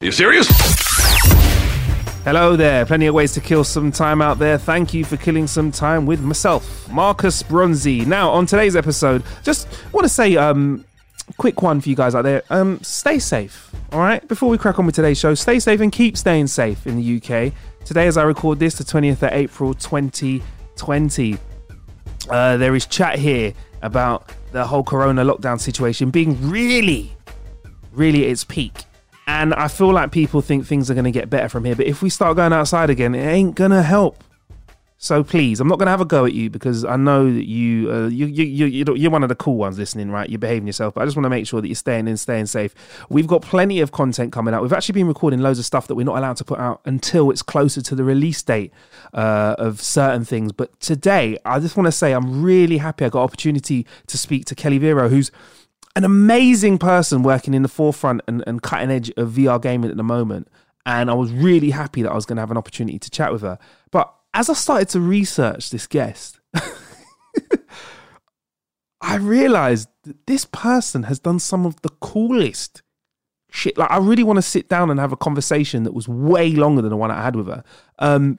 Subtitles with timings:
[0.00, 0.06] today.
[0.06, 0.48] You serious?
[2.24, 4.58] Hello there, plenty of ways to kill some time out there.
[4.58, 8.04] Thank you for killing some time with myself, Marcus Bronzy.
[8.04, 10.84] Now, on today's episode, just want to say, um,
[11.36, 12.42] quick one for you guys out there.
[12.50, 14.26] Um, stay safe, all right?
[14.28, 17.16] Before we crack on with today's show, stay safe and keep staying safe in the
[17.16, 17.52] UK.
[17.84, 21.38] Today, as I record this, the 20th of April 2020,
[22.28, 27.16] uh, there is chat here about the whole corona lockdown situation being really,
[27.92, 28.84] really at its peak.
[29.28, 31.76] And I feel like people think things are going to get better from here.
[31.76, 34.24] But if we start going outside again, it ain't going to help.
[34.96, 37.46] So please, I'm not going to have a go at you because I know that
[37.46, 40.28] you, uh, you, you, you, you're one of the cool ones listening, right?
[40.30, 42.46] You're behaving yourself, but I just want to make sure that you're staying in, staying
[42.46, 42.74] safe.
[43.10, 44.62] We've got plenty of content coming out.
[44.62, 47.30] We've actually been recording loads of stuff that we're not allowed to put out until
[47.30, 48.72] it's closer to the release date
[49.12, 50.52] uh, of certain things.
[50.52, 54.46] But today, I just want to say I'm really happy I got opportunity to speak
[54.46, 55.30] to Kelly Vero, who's
[55.98, 59.96] an amazing person working in the forefront and, and cutting edge of VR gaming at
[59.96, 60.46] the moment.
[60.86, 63.32] And I was really happy that I was going to have an opportunity to chat
[63.32, 63.58] with her.
[63.90, 66.38] But as I started to research this guest,
[69.00, 72.82] I realized that this person has done some of the coolest
[73.50, 73.76] shit.
[73.76, 76.80] Like, I really want to sit down and have a conversation that was way longer
[76.80, 77.64] than the one I had with her.
[77.98, 78.38] Um,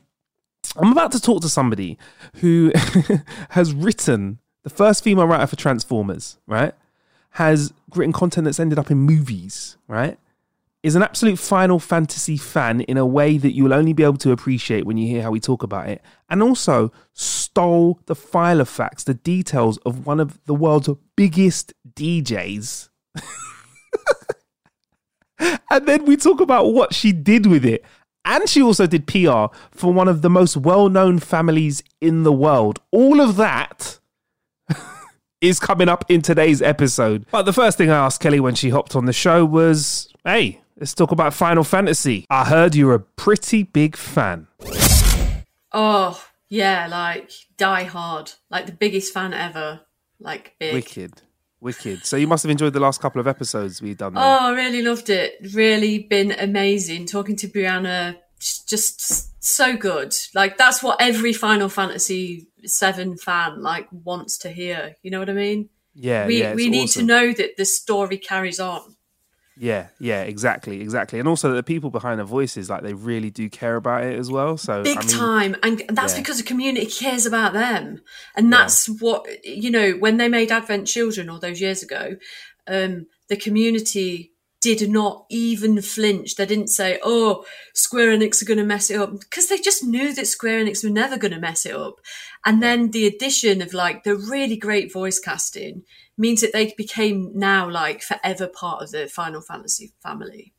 [0.78, 1.98] I'm about to talk to somebody
[2.36, 2.72] who
[3.50, 6.74] has written the first female writer for Transformers, right?
[7.40, 10.20] Has written content that's ended up in movies, right?
[10.84, 14.18] Is an absolute Final Fantasy fan in a way that you will only be able
[14.18, 16.02] to appreciate when you hear how we talk about it.
[16.30, 22.90] And also stole the Filofax, the details of one of the world's biggest DJs.
[25.40, 27.86] and then we talk about what she did with it.
[28.26, 32.34] And she also did PR for one of the most well known families in the
[32.34, 32.82] world.
[32.92, 34.00] All of that
[35.42, 37.26] is coming up in today's episode.
[37.32, 40.62] But the first thing I asked Kelly when she hopped on the show was hey,
[40.78, 42.26] let's talk about Final Fantasy.
[42.30, 44.48] I heard you're a pretty big fan.
[45.72, 48.34] Oh, yeah, like die hard.
[48.50, 49.82] Like the biggest fan ever.
[50.20, 50.74] Like big.
[50.74, 51.22] Wicked.
[51.62, 52.06] Wicked.
[52.06, 54.14] So you must have enjoyed the last couple of episodes we've done.
[54.14, 54.24] Then.
[54.24, 55.36] Oh, I really loved it.
[55.54, 57.06] Really been amazing.
[57.06, 60.14] Talking to Brianna, just so good.
[60.34, 64.96] Like that's what every Final Fantasy Seven fan like wants to hear.
[65.02, 65.70] You know what I mean?
[65.94, 67.02] Yeah, we yeah, we need awesome.
[67.02, 68.96] to know that the story carries on.
[69.62, 71.20] Yeah, yeah, exactly, exactly.
[71.20, 74.32] And also the people behind the voices, like they really do care about it as
[74.32, 74.56] well.
[74.56, 76.22] So Big I mean, time, and that's yeah.
[76.22, 78.02] because the community cares about them,
[78.38, 79.92] and that's what you know.
[79.94, 82.16] When they made Advent Children all those years ago,
[82.68, 86.36] um, the community did not even flinch.
[86.36, 89.84] They didn't say, "Oh, Square Enix are going to mess it up," because they just
[89.84, 91.96] knew that Square Enix were never going to mess it up.
[92.46, 95.84] And then the addition of like the really great voice casting
[96.18, 100.54] means that they became now like forever part of the Final Fantasy family.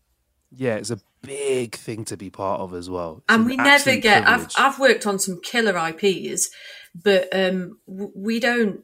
[0.53, 3.19] Yeah, it's a big thing to be part of as well.
[3.19, 4.27] It's and an we never get.
[4.27, 4.49] I've.
[4.56, 6.50] I've worked on some killer IPs,
[6.94, 8.83] but um, we don't.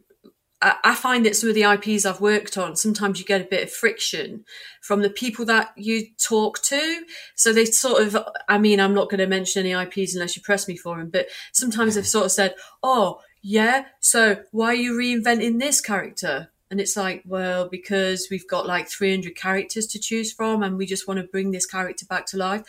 [0.62, 3.64] I find that some of the IPs I've worked on, sometimes you get a bit
[3.64, 4.44] of friction
[4.80, 7.04] from the people that you talk to.
[7.34, 8.16] So they sort of,
[8.48, 11.10] I mean, I'm not going to mention any IPs unless you press me for them,
[11.10, 16.48] but sometimes they've sort of said, oh, yeah, so why are you reinventing this character?
[16.70, 20.86] And it's like, well, because we've got like 300 characters to choose from and we
[20.86, 22.62] just want to bring this character back to life.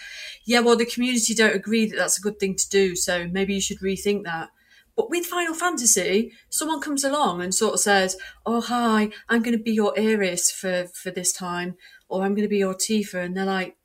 [0.45, 3.56] Yeah, well, the community don't agree that that's a good thing to do, so maybe
[3.56, 4.50] you should rethink that.
[4.98, 9.56] But with Final Fantasy, someone comes along and sort of says, "Oh hi, I'm going
[9.58, 11.76] to be your Aeris for for this time,
[12.10, 13.78] or I'm going to be your Tifa," and they're like,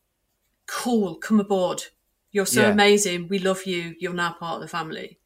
[0.67, 1.85] "Cool, come aboard.
[2.31, 2.71] You're so Yeah.
[2.71, 3.29] amazing.
[3.29, 3.95] We love you.
[4.01, 5.19] You're now part of the family."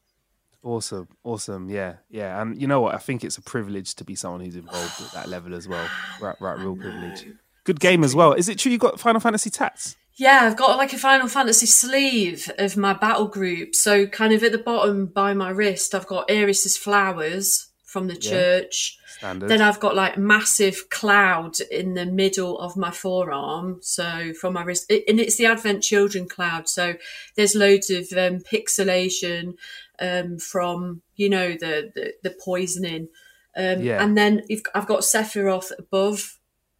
[0.63, 2.41] Awesome, awesome, yeah, yeah.
[2.41, 2.93] And you know what?
[2.93, 5.87] I think it's a privilege to be someone who's involved at that level as well.
[6.19, 7.27] Right, right, real privilege.
[7.63, 8.33] Good game as well.
[8.33, 9.95] Is it true you got Final Fantasy tats?
[10.17, 13.75] Yeah, I've got like a Final Fantasy sleeve of my battle group.
[13.75, 18.15] So kind of at the bottom by my wrist, I've got Aeris's flowers from the
[18.15, 18.97] church.
[19.05, 19.49] Standard.
[19.49, 23.77] Then I've got like massive cloud in the middle of my forearm.
[23.81, 26.67] So from my wrist, and it's the Advent Children cloud.
[26.67, 26.95] So
[27.35, 29.55] there's loads of um, pixelation
[29.99, 33.09] um, from you know the the, the poisoning.
[33.55, 34.03] Um, Yeah.
[34.03, 36.36] And then you've, I've got Sephiroth above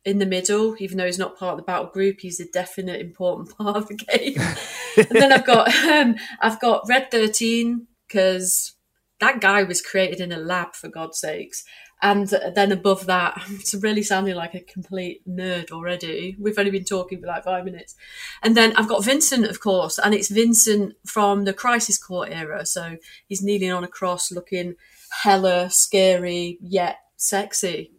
[0.07, 3.01] in the middle, even though he's not part of the battle group, he's a definite
[3.01, 4.37] important part of the game.
[5.09, 8.73] and then I've got um, I've got Red Thirteen because
[9.19, 11.63] that guy was created in a lab for God's sakes.
[12.01, 16.37] And then above that, it's really sounding like a complete nerd already.
[16.39, 17.95] We've only been talking for like five minutes.
[18.43, 22.65] And then I've got Vincent, of course, and it's Vincent from the Crisis Core era.
[22.65, 24.75] So he's kneeling on a cross looking
[25.23, 27.96] hella scary yet sexy.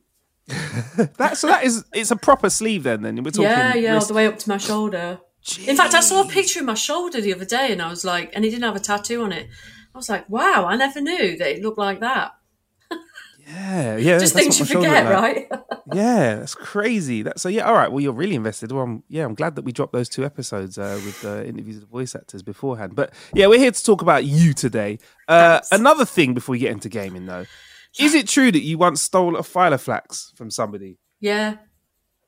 [1.19, 3.03] That so that is it's a proper sleeve then.
[3.03, 3.43] Then we're talking.
[3.45, 5.21] Yeah, yeah, all wrist- the way up to my shoulder.
[5.67, 8.05] In fact, I saw a picture of my shoulder the other day, and I was
[8.05, 9.49] like, and he didn't have a tattoo on it.
[9.95, 12.33] I was like, wow, I never knew that it looked like that.
[13.49, 14.19] Yeah, yeah.
[14.19, 15.50] Just things you what my shoulder forget, like.
[15.50, 15.62] right?
[15.95, 17.23] Yeah, that's crazy.
[17.23, 17.62] That's so yeah.
[17.62, 17.91] All right.
[17.91, 18.71] Well, you're really invested.
[18.73, 21.81] Well, I'm, yeah, I'm glad that we dropped those two episodes uh, with uh, interviews
[21.81, 22.95] with voice actors beforehand.
[22.95, 24.99] But yeah, we're here to talk about you today.
[25.29, 27.47] Uh, another thing before we get into gaming, though,
[27.99, 30.99] is it true that you once stole a Filofax from somebody?
[31.21, 31.56] yeah,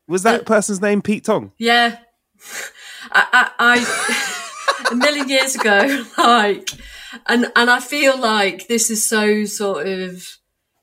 [0.09, 1.53] Was that person's name Pete Tong?
[1.59, 1.99] yeah.
[3.13, 6.71] I, I, I a million years ago, like,
[7.27, 10.27] and and I feel like this is so sort of.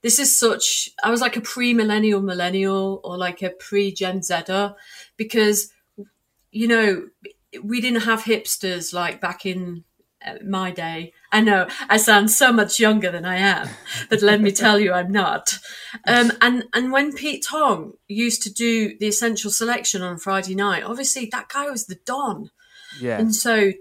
[0.04, 0.90] This is such.
[1.04, 4.76] I was like a pre-millennial millennial or like a pre-Gen Zer
[5.18, 5.72] because
[6.52, 7.08] you know,
[7.64, 9.84] we didn't have hipsters like back in
[10.44, 11.14] my day.
[11.32, 13.70] I know I sound so much younger than I am,
[14.10, 15.58] but let me tell you, I'm not.
[16.06, 20.84] Um, and and when Pete Tong used to do the essential selection on Friday night,
[20.84, 22.50] obviously that guy was the don,
[23.00, 23.20] Yeah.
[23.20, 23.74] and so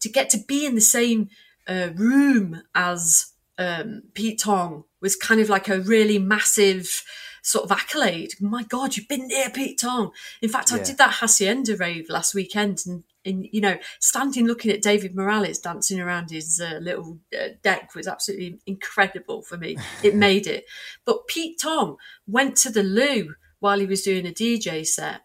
[0.00, 1.28] to get to be in the same
[1.66, 7.04] uh, room as um, Pete Tong was kind of like a really massive
[7.42, 8.34] sort of accolade.
[8.40, 10.10] My God, you've been near Pete Tong.
[10.42, 14.70] In fact, I did that Hacienda rave last weekend, and, and you know, standing looking
[14.70, 19.76] at David Morales dancing around his uh, little uh, deck was absolutely incredible for me.
[20.02, 20.64] It made it.
[21.04, 21.96] But Pete Tong
[22.26, 25.22] went to the loo while he was doing a DJ set,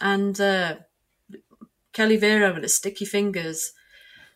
[0.00, 0.76] and uh,
[1.92, 3.72] Kelly Vero and her sticky fingers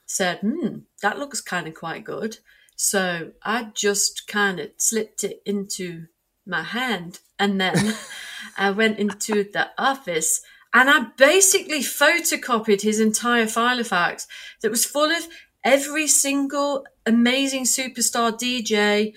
[0.06, 2.38] said, hmm, that looks kind of quite good.
[2.74, 6.06] So I just kind of slipped it into
[6.46, 7.94] my hand and then
[8.56, 10.40] I went into the office
[10.72, 14.26] and I basically photocopied his entire Filofax
[14.62, 15.26] that was full of
[15.64, 19.14] every single amazing superstar DJ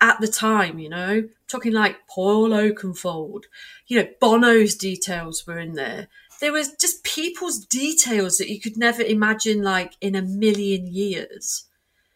[0.00, 3.44] at the time, you know, talking like Paul Oakenfold,
[3.86, 6.08] you know, Bono's details were in there.
[6.40, 11.64] There was just people's details that you could never imagine like in a million years.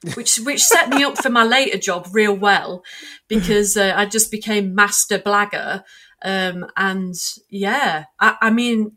[0.14, 2.84] Which which set me up for my later job real well
[3.26, 5.82] because uh, I just became master blagger.
[6.22, 7.14] Um, and
[7.48, 8.96] yeah, I, I mean,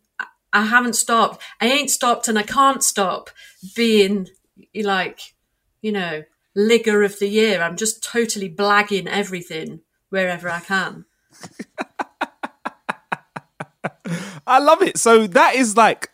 [0.53, 1.41] I- haven't stopped.
[1.59, 3.29] I ain't stopped and I can't stop
[3.75, 4.27] being
[4.75, 5.19] like,
[5.81, 6.23] you know,
[6.55, 7.61] ligger of the year.
[7.61, 11.05] I'm just totally blagging everything wherever I can.
[14.47, 14.97] I love it.
[14.97, 16.09] So that is like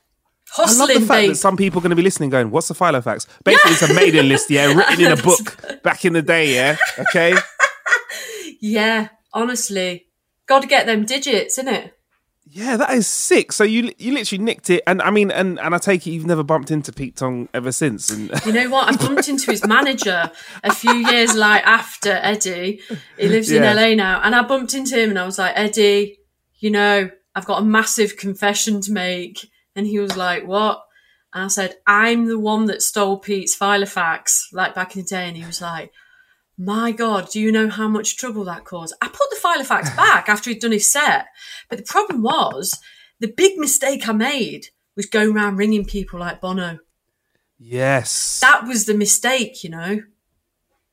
[0.57, 1.29] I love the fact babe.
[1.29, 3.93] that some people are going to be listening, going, "What's the Filofax?" Basically, it's a
[3.93, 6.77] mailing list, yeah, written in a book back in the day, yeah.
[6.99, 7.35] Okay,
[8.59, 10.06] yeah, honestly.
[10.47, 11.91] Got to get them digits, innit?
[12.49, 13.51] yeah, that is sick.
[13.51, 16.25] So you you literally nicked it, and I mean, and and I take it you've
[16.25, 18.09] never bumped into Pete Tong ever since.
[18.09, 18.87] And You know what?
[18.87, 20.31] I bumped into his manager
[20.63, 22.79] a few years like after Eddie.
[23.17, 23.69] He lives Yeah.
[23.71, 26.19] in LA now, and I bumped into him, and I was like, Eddie,
[26.59, 30.81] you know, I've got a massive confession to make, and he was like, what?
[31.33, 35.27] And I said, I'm the one that stole Pete's Filofax, like back in the day,
[35.27, 35.91] and he was like.
[36.57, 38.95] My God, do you know how much trouble that caused?
[39.01, 41.27] I put the Filofax back after he'd done his set.
[41.69, 42.79] But the problem was,
[43.19, 46.79] the big mistake I made was going around ringing people like Bono.
[47.59, 50.01] yes, That was the mistake, you know.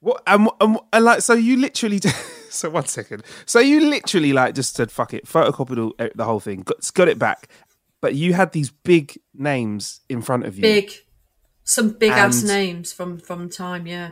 [0.00, 0.22] what?
[0.26, 2.00] And, and, and like, so you literally.
[2.50, 3.22] so one second.
[3.46, 6.90] So you literally like just said, "Fuck it," photocopied all, eh, the whole thing, got,
[6.94, 7.48] got it back.
[8.00, 10.62] But you had these big names in front of you.
[10.62, 10.92] Big,
[11.64, 13.86] some big ass names from from time.
[13.86, 14.10] Yeah,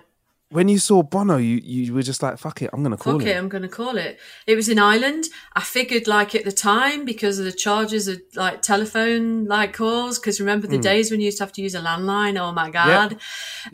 [0.53, 3.19] When you saw Bono, you you were just like, "Fuck it, I'm gonna call it
[3.21, 4.19] fuck it, him." I'm going to call it.
[4.47, 5.25] It was in Ireland.
[5.55, 10.19] I figured like at the time because of the charges of like telephone like calls.
[10.19, 12.39] Because remember the days when you used to have to use a landline?
[12.39, 13.15] Oh my god.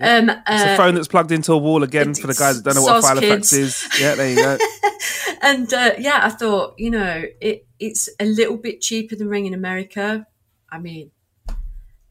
[0.00, 2.64] Um, It's a uh, phone that's plugged into a wall again for the guys that
[2.64, 3.88] don't know what a Filofax is.
[4.00, 4.58] Yeah, there you go.
[5.42, 9.46] and uh, yeah, I thought, you know, it it's a little bit cheaper than Ring
[9.46, 10.26] in America.
[10.70, 11.10] I mean,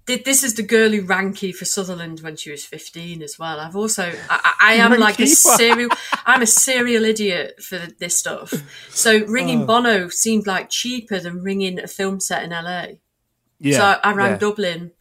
[0.07, 3.59] this is the girl who ran Kiefer Sutherland when she was 15 as well.
[3.59, 5.89] I've also, I, I am Ran like a serial,
[6.25, 8.53] I'm a serial idiot for this stuff.
[8.89, 9.65] So ringing Oh.
[9.65, 12.87] Bono seemed like cheaper than ringing a film set in LA.
[13.59, 14.37] Yeah, So I, I rang yeah.
[14.37, 14.91] Dublin,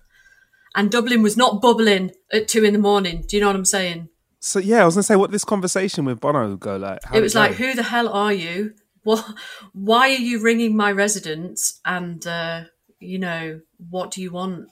[0.74, 3.24] and Dublin was not bubbling at two in the morning.
[3.26, 4.08] Do you know what I'm saying?
[4.40, 7.00] So yeah, I was gonna say what this conversation with Bono go like.
[7.12, 7.40] It was go?
[7.40, 8.74] like, who the hell are you?
[9.02, 9.24] What?
[9.72, 11.80] Why are you ringing my residence?
[11.84, 12.64] And uh,
[12.98, 13.60] you know,
[13.90, 14.68] what do you want?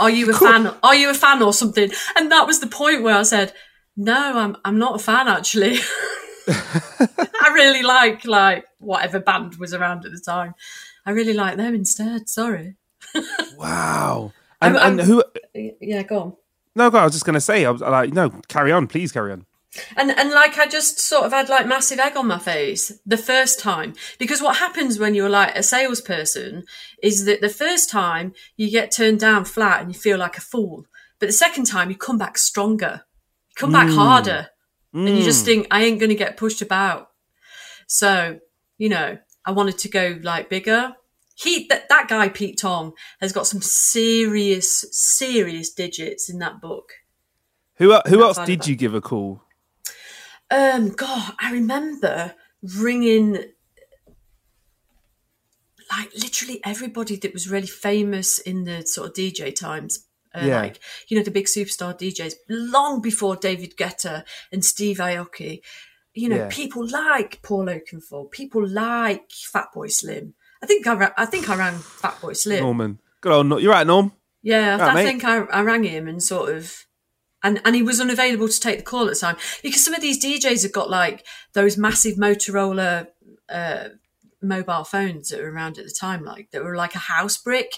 [0.00, 0.74] Are you a fan?
[0.82, 1.90] Are you a fan or something?
[2.16, 3.52] And that was the point where I said,
[3.96, 5.78] no, I'm I'm not a fan actually.
[6.48, 10.54] I really like like whatever band was around at the time.
[11.06, 12.28] I really like them instead.
[12.28, 12.76] Sorry.
[13.56, 14.32] wow.
[14.60, 15.22] And, I'm- and who?
[15.54, 16.36] Yeah, go on.
[16.74, 17.64] No, God, I was just gonna say.
[17.64, 19.46] I was like, no, carry on, please carry on.
[19.96, 23.18] And and like I just sort of had like massive egg on my face the
[23.18, 26.64] first time because what happens when you're like a salesperson
[27.02, 30.42] is that the first time you get turned down flat and you feel like a
[30.42, 30.86] fool,
[31.18, 33.02] but the second time you come back stronger,
[33.48, 33.94] you come back mm.
[33.94, 34.48] harder,
[34.94, 35.46] and you just mm.
[35.46, 37.10] think I ain't going to get pushed about.
[37.86, 38.40] So
[38.78, 40.94] you know I wanted to go like bigger.
[41.34, 46.94] He that that guy Pete Tong has got some serious serious digits in that book.
[47.76, 49.42] Who who else did you give a call?
[50.50, 53.32] Um, God, I remember ringing
[55.90, 60.06] like literally everybody that was really famous in the sort of DJ times.
[60.34, 60.60] Uh, Yeah.
[60.60, 65.60] Like, you know, the big superstar DJs, long before David Guetta and Steve Aoki.
[66.14, 66.48] You know, Yeah.
[66.50, 70.34] people like Paul Oakenfold, people like Fatboy Slim.
[70.62, 72.62] I think I, ra- I think I rang Fatboy Slim.
[72.62, 72.98] Norman.
[73.20, 73.62] Good old.
[73.62, 74.12] You're right, Norm.
[74.42, 75.04] Yeah, I, Right, I mate.
[75.04, 76.86] think I, I rang him and sort of,
[77.42, 80.00] and and he was unavailable to take the call at the time because some of
[80.00, 83.08] these DJs have got like those massive Motorola
[83.48, 83.88] uh,
[84.42, 87.72] mobile phones that were around at the time, like that were like a house brick.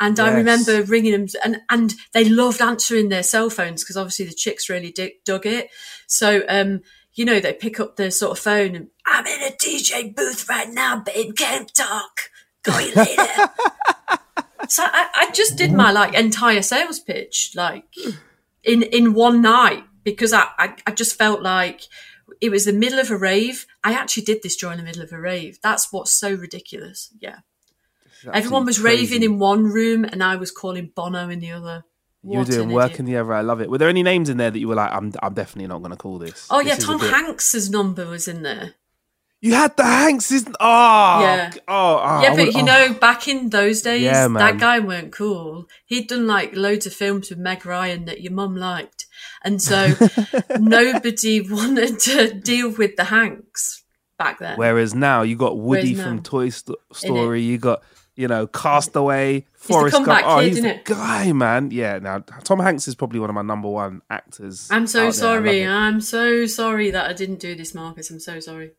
[0.00, 4.26] And I remember ringing them, and and they loved answering their cell phones because obviously
[4.26, 5.70] the chicks really dig, dug it.
[6.06, 6.82] So um,
[7.14, 10.48] you know, they pick up their sort of phone and I'm in a DJ booth
[10.48, 11.34] right now, babe.
[11.36, 12.30] Can't talk.
[12.62, 13.50] Call you later.
[14.68, 17.84] So I, I just did my like entire sales pitch like
[18.68, 21.82] in in one night because I, I I just felt like
[22.40, 23.66] it was the middle of a rave.
[23.82, 25.58] I actually did this during the middle of a rave.
[25.62, 27.12] That's what's so ridiculous.
[27.18, 27.38] Yeah.
[28.32, 31.84] Everyone was Absolutely raving in one room and I was calling Bono in the other.
[32.24, 33.00] You were doing work idiot.
[33.00, 33.32] in the other.
[33.32, 33.70] I love it.
[33.70, 35.92] Were there any names in there that you were like, I'm I'm definitely not going
[35.92, 36.46] to call this?
[36.50, 38.74] Oh This yeah, Tom Hanks's number was in there.
[39.40, 40.56] You had the Hanks, isn't?
[40.58, 41.50] Ah, oh, Yeah.
[41.68, 42.64] Oh, oh, yeah, but would- you oh.
[42.64, 45.66] know, back in those days, Yeah, that guy weren't cool.
[45.86, 49.06] He'd done like loads of films with Meg Ryan that your mum liked,
[49.44, 49.94] and so
[50.58, 53.84] nobody wanted to deal with the Hanks
[54.18, 54.56] back then.
[54.58, 57.42] Whereas now you got Woody Whereas from now- Toy Sto- Story.
[57.42, 57.82] You got
[58.16, 60.22] you know Castaway, Forrest Gump.
[60.26, 60.84] Oh, he's the it?
[60.84, 61.70] guy, man.
[61.70, 62.00] Yeah.
[62.00, 64.68] Now Tom Hanks is probably one of my number one actors.
[64.70, 65.64] I'm so sorry.
[65.64, 68.10] I'm so sorry that I didn't do this, Marcus.
[68.10, 68.72] I'm so sorry.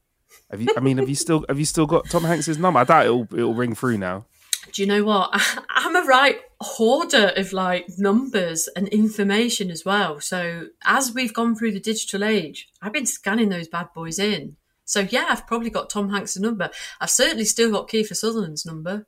[0.51, 0.67] Have you?
[0.75, 2.79] I mean, have you still have you still got Tom Hanks's number?
[2.79, 4.25] I doubt it'll it'll ring through now.
[4.71, 5.29] Do you know what?
[5.69, 10.19] I'm a right hoarder of like numbers and information as well.
[10.19, 14.57] So as we've gone through the digital age, I've been scanning those bad boys in.
[14.85, 16.69] So yeah, I've probably got Tom Hanks' number.
[16.99, 19.05] I've certainly still got Kiefer Sutherland's number.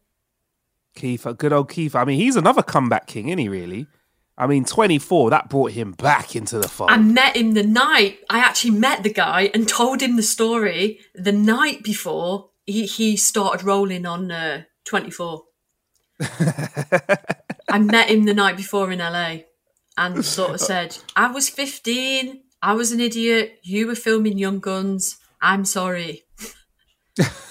[0.95, 1.95] Keith, good old Keith.
[1.95, 3.49] I mean, he's another comeback king, isn't he?
[3.49, 3.87] Really?
[4.41, 5.29] I mean, 24.
[5.29, 6.89] That brought him back into the fold.
[6.89, 10.99] I met him the night I actually met the guy and told him the story
[11.13, 15.43] the night before he, he started rolling on uh, 24.
[17.69, 19.41] I met him the night before in LA
[19.95, 24.59] and sort of said, I was 15, I was an idiot, you were filming Young
[24.59, 26.23] Guns, I'm sorry.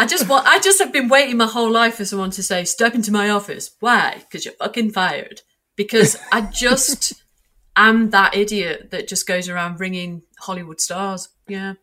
[0.00, 2.64] I just want I just have been waiting my whole life for someone to say,
[2.64, 3.70] step into my office.
[3.80, 4.16] Why?
[4.18, 5.42] Because you're fucking fired.
[5.76, 7.22] Because I just
[7.76, 11.28] am that idiot that just goes around ringing Hollywood stars.
[11.48, 11.74] Yeah.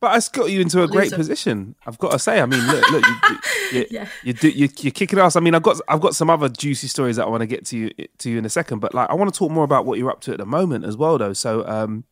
[0.00, 1.16] But it's got you into a great Loser.
[1.16, 1.74] position.
[1.84, 2.40] I've got to say.
[2.40, 3.38] I mean, look, look, you,
[3.80, 4.08] you, Yeah.
[4.22, 5.34] you do, you, you're kicking ass.
[5.34, 7.64] I mean, I've got, I've got some other juicy stories that I want to get
[7.66, 8.78] to you, to you in a second.
[8.78, 10.84] But like, I want to talk more about what you're up to at the moment
[10.84, 11.32] as well, though.
[11.32, 12.04] So, um,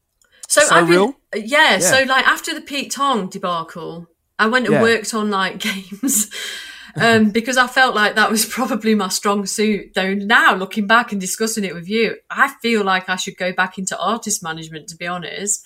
[0.49, 1.15] So, So I've been- real?
[1.37, 4.83] Yeah, So like after the Pete Tong debacle, I went and Yeah.
[4.83, 6.31] worked on like games.
[6.99, 9.93] Um, because I felt like that was probably my strong suit.
[9.95, 13.53] Though now looking back and discussing it with you, I feel like I should go
[13.53, 14.89] back into artist management.
[14.89, 15.63] To be honest,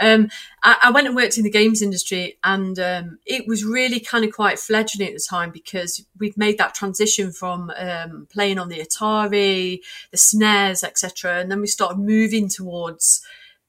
[0.00, 0.30] um,
[0.62, 4.24] I, I went and worked in the games industry, and um, it was really kind
[4.24, 8.70] of quite fledgling at the time because we've made that transition from um, playing on
[8.70, 9.80] the Atari,
[10.12, 13.20] the SNES, etc., and then we started moving towards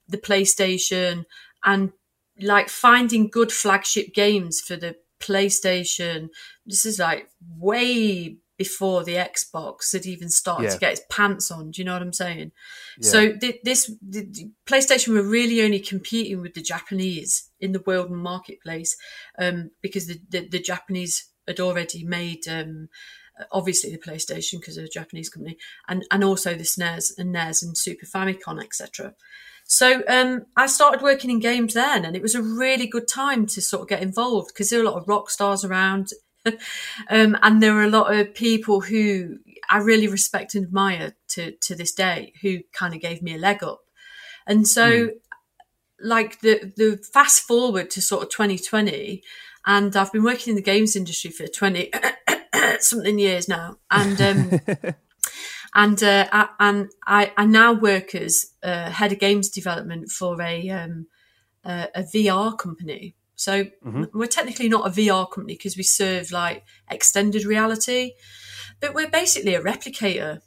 [0.08, 1.26] the PlayStation
[1.66, 1.92] and
[2.42, 6.30] like finding good flagship games for the PlayStation.
[6.66, 10.74] This is like way before the Xbox had even started Yeah.
[10.74, 11.72] to get its pants on.
[11.72, 12.52] Do you know what I'm saying?
[13.02, 17.80] So th- this the, the PlayStation were really only competing with the Japanese in the
[17.88, 18.96] world marketplace
[19.40, 22.90] um, because the, the, the Japanese had already made um,
[23.52, 25.58] obviously the PlayStation because they're a Japanese company
[25.88, 29.16] and and also the SNES and NES and Super Famicom etc.
[29.72, 33.46] So um, I started working in games then, and it was a really good time
[33.46, 36.10] to sort of get involved because there were a lot of rock stars around,
[37.10, 39.38] um, and there were a lot of people who
[39.70, 43.38] I really respect and admire to to this day, who kind of gave me a
[43.38, 43.80] leg up.
[44.46, 45.12] And so,
[46.02, 49.24] like the the fast forward to sort of 2020,
[49.66, 51.92] and I've been working in the games industry for 20
[52.80, 54.22] something years now, and.
[54.22, 54.96] Um,
[55.74, 60.42] and uh, I, and I, I now work as uh, head of games development for
[60.42, 61.08] a um,
[61.64, 63.16] a, a VR company.
[63.36, 63.66] So
[64.14, 68.12] we're technically not a VR company because we serve like extended reality,
[68.80, 70.42] but we're basically a replicator.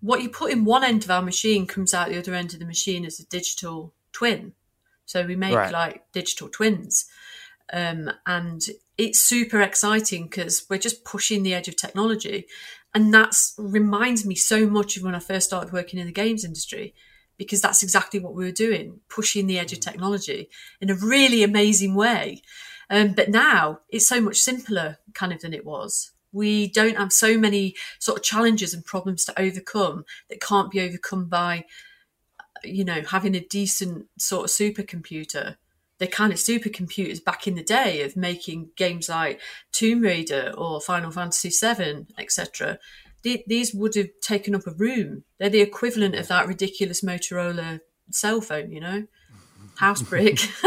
[0.00, 2.60] What you put in one end of our machine comes out the other end of
[2.60, 4.52] the machine as a digital twin.
[5.06, 5.72] So we make Right.
[5.72, 7.06] like digital twins.
[7.72, 8.62] Um, and
[8.96, 12.46] it's super exciting because we're just pushing the edge of technology.
[12.96, 16.46] And that reminds me so much of when I first started working in the games
[16.46, 16.94] industry,
[17.36, 20.48] because that's exactly what we were doing, pushing the edge of technology
[20.80, 22.40] in a really amazing way.
[22.88, 26.12] Um, but now it's so much simpler kind of than it was.
[26.32, 30.80] We don't have so many sort of challenges and problems to overcome that can't be
[30.80, 31.66] overcome by,
[32.64, 35.58] you know, having a decent sort of supercomputer.
[35.98, 39.40] The kind of supercomputers back in the day of making games like
[39.72, 42.78] Tomb Raider or Final Fantasy VII, etc.
[43.22, 45.24] These would have taken up a room.
[45.38, 49.06] They're the equivalent of that ridiculous Motorola cell phone, you know,
[49.76, 50.38] house brick.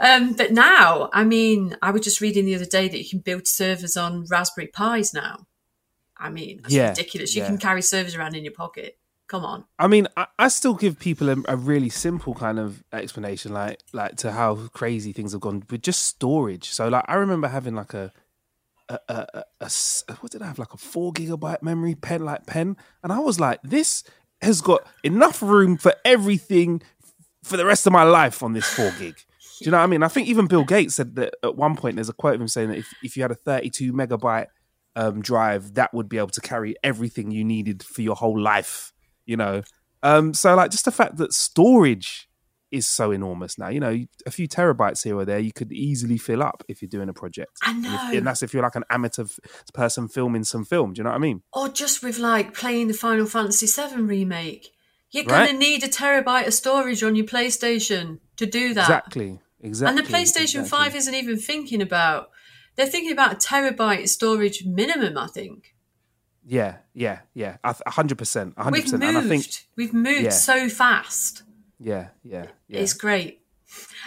[0.00, 3.20] um, but now, I mean, I was just reading the other day that you can
[3.20, 5.46] build servers on Raspberry Pis now.
[6.16, 7.34] I mean, that's Yeah, ridiculous.
[7.36, 7.48] You yeah.
[7.48, 8.98] can carry servers around in your pocket.
[9.28, 9.64] Come on.
[9.78, 13.78] I mean, I, I still give people a, a really simple kind of explanation, like
[13.92, 16.70] like to how crazy things have gone with just storage.
[16.70, 18.10] So, like, I remember having like a
[18.88, 19.70] a a
[20.20, 23.38] what did I have, like a four gigabyte memory pen, like pen, and I was
[23.38, 24.02] like, this
[24.40, 26.80] has got enough room for everything
[27.44, 29.16] for the rest of my life on this four gig.
[29.58, 30.04] Do you know what I mean?
[30.04, 31.96] I think even Bill Gates said that at one point.
[31.96, 34.46] There's a quote of him saying that if if you had a 32 megabyte
[34.96, 38.92] um, drive, that would be able to carry everything you needed for your whole life.
[39.28, 39.62] You know,
[40.02, 42.28] um, so like just the fact that storage
[42.70, 43.68] is so enormous now.
[43.68, 46.88] You know, a few terabytes here or there, you could easily fill up if you're
[46.88, 47.52] doing a project.
[47.62, 48.10] I And, if- know.
[48.18, 49.38] and that's if you're like an amateur f-
[49.72, 50.92] person filming some film.
[50.92, 51.42] Do you know what I mean?
[51.52, 54.68] or just with like playing the Final Fantasy VII remake.
[55.10, 55.46] You're Right.
[55.46, 58.82] going to need a terabyte of storage on your PlayStation to do that.
[58.88, 59.38] Exactly.
[59.62, 59.98] Exactly.
[59.98, 60.90] And the PlayStation exactly.
[60.90, 62.28] 5 isn't even thinking about,
[62.76, 65.74] they're thinking about a terabyte storage minimum, I think.
[66.46, 67.56] Yeah, yeah, yeah.
[67.86, 68.54] Hundred percent.
[68.58, 69.02] Hundred We've percent.
[69.02, 69.16] moved.
[69.16, 69.46] And I think,
[69.76, 70.30] We've moved Yeah.
[70.30, 71.42] so fast.
[71.78, 72.80] yeah, yeah, yeah.
[72.80, 73.40] It's great.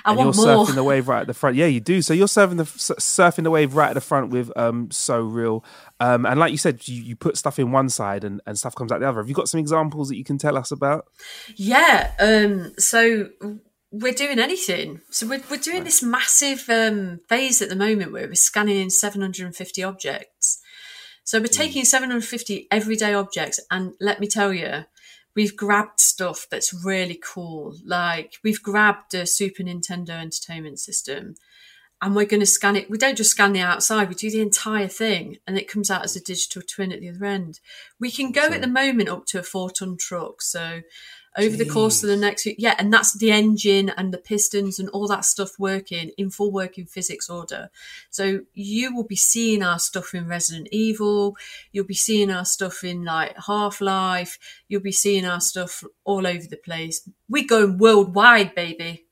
[0.04, 0.66] I and want you're more.
[0.66, 1.56] surfing the wave right at the front.
[1.56, 2.02] Yeah, you do.
[2.02, 5.64] So you're surfing the surfing the wave right at the front with um so real.
[6.00, 8.74] Um, and like you said, you, you put stuff in one side and, and stuff
[8.74, 9.20] comes out the other.
[9.20, 11.06] Have you got some examples that you can tell us about?
[11.56, 12.12] Yeah.
[12.20, 13.30] Um, so
[13.92, 15.02] we're doing anything.
[15.12, 18.90] So we're, we're doing this massive um, phase at the moment where we're scanning in
[18.90, 20.31] 750 objects.
[21.24, 21.54] So we're hmm.
[21.54, 24.86] taking 750 everyday objects, and let me tell you,
[25.36, 27.76] we've grabbed stuff that's really cool.
[27.86, 31.36] Like we've grabbed a Super Nintendo Entertainment System,
[32.02, 32.90] and we're going to scan it.
[32.90, 36.04] We don't just scan the outside; we do the entire thing, and it comes out
[36.04, 37.60] as a digital twin at the other end.
[38.00, 40.42] We can go at the moment up to a four-ton truck.
[40.42, 40.82] So
[41.38, 44.80] over the course of the next few, yeah, and that's the engine and the pistons
[44.80, 47.70] and all that stuff working in full working physics order.
[48.10, 51.38] So you will be seeing our stuff in Resident Evil.
[51.72, 54.38] You'll be seeing our stuff in like Half Life.
[54.68, 57.08] You'll be seeing our stuff all over the place.
[57.30, 59.06] We're going worldwide, baby.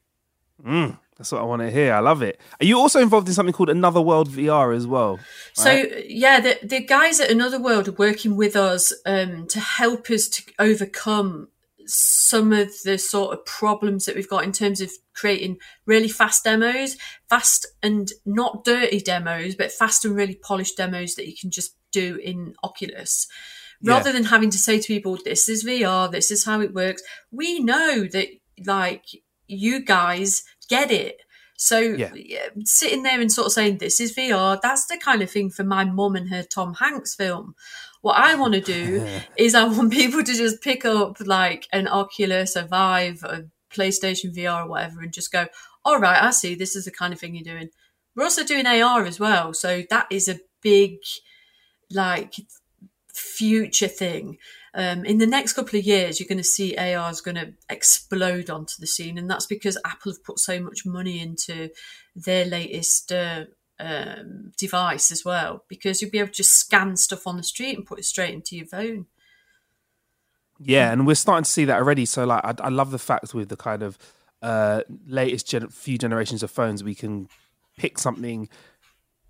[0.61, 1.93] Mm, that's what I want to hear.
[1.93, 2.39] I love it.
[2.59, 5.19] Are you also involved in something called Another World VR as well?
[5.53, 5.71] So
[6.05, 10.27] yeah, the the guys at Another World are working with us um, to help us
[10.27, 11.47] to overcome
[11.91, 16.43] some of the sort of problems that we've got in terms of creating really fast
[16.43, 16.97] demos,
[17.29, 21.75] fast and not dirty demos, but fast and really polished demos that you can just
[21.91, 23.27] do in Oculus.
[23.83, 24.13] Rather Yeah.
[24.13, 27.01] than having to say to people, this is VR, this is how it works.
[27.31, 28.27] We know that
[28.65, 29.05] like
[29.47, 31.17] you guys get it.
[31.57, 32.11] So Yeah.
[32.65, 35.63] sitting there and sort of saying this is VR, that's the kind of thing for
[35.63, 37.55] my mum and her Tom Hanks film.
[38.01, 39.05] What I want to do
[39.37, 44.35] is I want people to just pick up like an Oculus, a Vive, a PlayStation
[44.35, 45.47] VR or whatever and just go,
[45.85, 46.55] all right, I see.
[46.55, 47.69] This is the kind of thing you're doing.
[48.15, 50.97] We're also doing AR as well, so that is a big
[51.91, 52.35] like
[53.13, 54.37] future thing.
[54.73, 57.53] Um, in the next couple of years, you're going to see AR is going to
[57.69, 61.69] explode onto the scene, and that's because Apple have put so much money into
[62.15, 63.45] their latest uh,
[63.79, 65.63] um, device as well.
[65.67, 68.33] Because you'll be able to just scan stuff on the street and put it straight
[68.33, 69.05] into your phone.
[70.59, 72.05] Yeah, and we're starting to see that already.
[72.05, 73.97] So, like, I, I love the fact with the kind of
[74.41, 77.29] uh, latest gen- few generations of phones, we can
[77.77, 78.49] pick something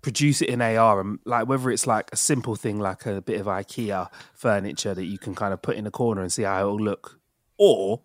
[0.02, 3.40] produce it in AR and like whether it's like a simple thing like a bit
[3.40, 6.60] of IKEA furniture that you can kind of put in a corner and see how
[6.60, 7.20] it'll look,
[7.58, 8.00] or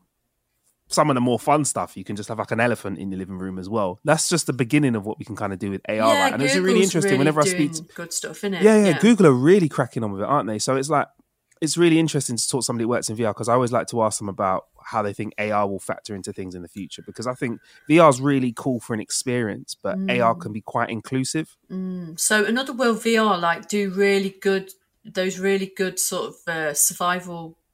[0.87, 3.17] some of the more fun stuff you can just have like an elephant in your
[3.17, 3.99] living room as well.
[4.03, 6.33] That's just the beginning of what we can kind of do with AR, Yeah, right?
[6.33, 7.73] And it's really interesting really whenever I speak.
[7.73, 8.61] To, good stuff, innit?
[8.61, 10.59] yeah, yeah, Google are really cracking on with it, aren't they?
[10.59, 11.07] So it's like
[11.61, 13.87] it's really interesting to talk to somebody who works in VR because I always like
[13.87, 17.01] to ask them about how they think AR will factor into things in the future
[17.01, 20.21] because I think VR is really cool for an experience, but Mm.
[20.21, 21.55] AR can be quite inclusive.
[22.17, 24.71] So another world VR like do really good
[25.03, 27.57] those really good sort of uh, survival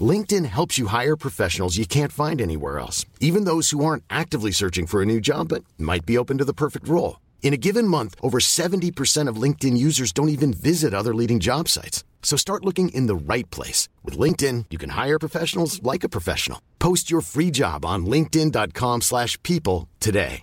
[0.00, 4.50] LinkedIn helps you hire professionals you can't find anywhere else, even those who aren't actively
[4.52, 7.20] searching for a new job but might be open to the perfect role.
[7.42, 11.66] In a given month, over 70% of LinkedIn users don't even visit other leading job
[11.66, 12.04] sites.
[12.22, 13.88] So start looking in the right place.
[14.04, 16.60] With LinkedIn, you can hire professionals like a professional.
[16.78, 20.42] Post your free job on linkedin.com slash people today.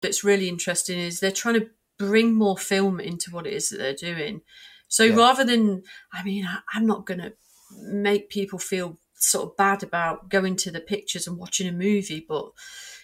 [0.00, 1.68] that's really interesting is they're trying to
[1.98, 4.42] bring more film into what it is that they're doing.
[4.88, 5.16] So Yeah.
[5.16, 7.32] rather than, I mean, I, I'm not going to
[7.70, 12.24] make people feel sort of bad about going to the pictures and watching a movie,
[12.26, 12.50] but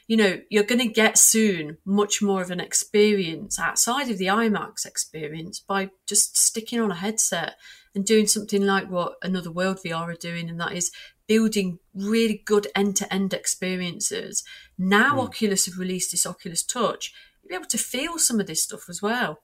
[0.07, 4.27] you know, you're going to get soon much more of an experience outside of the
[4.27, 7.55] IMAX experience by just sticking on a headset
[7.95, 10.91] and doing something like what Another World VR are doing, and that is
[11.27, 14.45] building really good end to end experiences.
[14.77, 15.21] Now, hmm.
[15.21, 18.89] Oculus have released this Oculus Touch, you'll be able to feel some of this stuff
[18.91, 19.39] as well.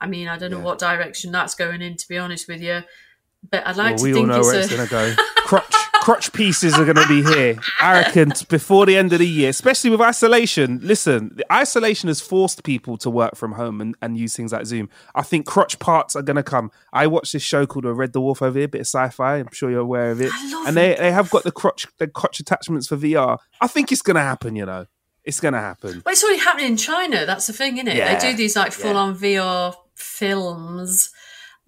[0.00, 2.82] I mean, I don't know what direction that's going in, to be honest with you,
[3.50, 4.58] but I'd like well, to we all think know it's where a.
[4.60, 5.22] it's going to go.
[5.44, 7.58] Crotch, crotch pieces are going to be here.
[7.80, 10.80] I reckon before the end of the year, especially with isolation.
[10.82, 14.64] Listen, the isolation has forced people to work from home and, and use things like
[14.66, 14.88] Zoom.
[15.14, 16.70] I think crotch parts are going to come.
[16.94, 19.36] I watched this show called Red Dwarf over here, bit of sci-fi.
[19.36, 20.30] I'm sure you're aware of it.
[20.32, 20.98] I love and they, it.
[20.98, 23.38] they have got the crotch the crotch attachments for VR.
[23.60, 24.56] I think it's going to happen.
[24.56, 24.86] You know,
[25.24, 26.02] it's going to happen.
[26.04, 27.24] Well, it's already happening in China.
[27.26, 27.96] That's the thing, isn't it?
[27.96, 31.10] Yeah, They do these like full on VR films,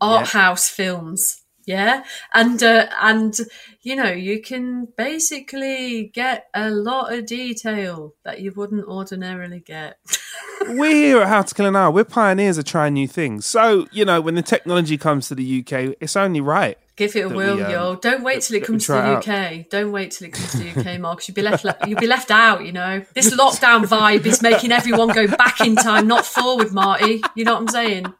[0.00, 1.42] art house films.
[1.66, 3.36] Yeah, and uh, and
[3.82, 9.98] you know you can basically get a lot of detail that you wouldn't ordinarily get.
[10.68, 11.90] we're here at How to Kill an Hour.
[11.90, 13.46] We're pioneers of trying new things.
[13.46, 16.78] So, you know, when the technology comes to the UK, it's only right.
[16.96, 17.96] Give it a whirl, um, yo!
[17.96, 19.68] Don't wait till it comes to the UK.
[19.68, 21.26] Don't wait till it comes to the UK, Mark.
[21.28, 21.66] You'll be left.
[21.86, 22.64] you'll be left out.
[22.64, 27.22] You know, this lockdown vibe is making everyone go back in time, not forward, Marty.
[27.34, 28.14] You know what I'm saying?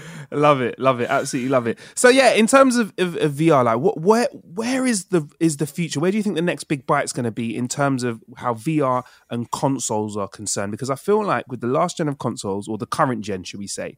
[0.36, 1.78] Love it, love it, absolutely love it.
[1.94, 5.56] So yeah, in terms of, of, of VR, like what where where is the is
[5.56, 5.98] the future?
[5.98, 8.52] Where do you think the next big bite's going to be in terms of how
[8.52, 10.72] VR and consoles are concerned?
[10.72, 13.60] Because I feel like with the last gen of consoles, or the current gen, should
[13.60, 13.96] we say,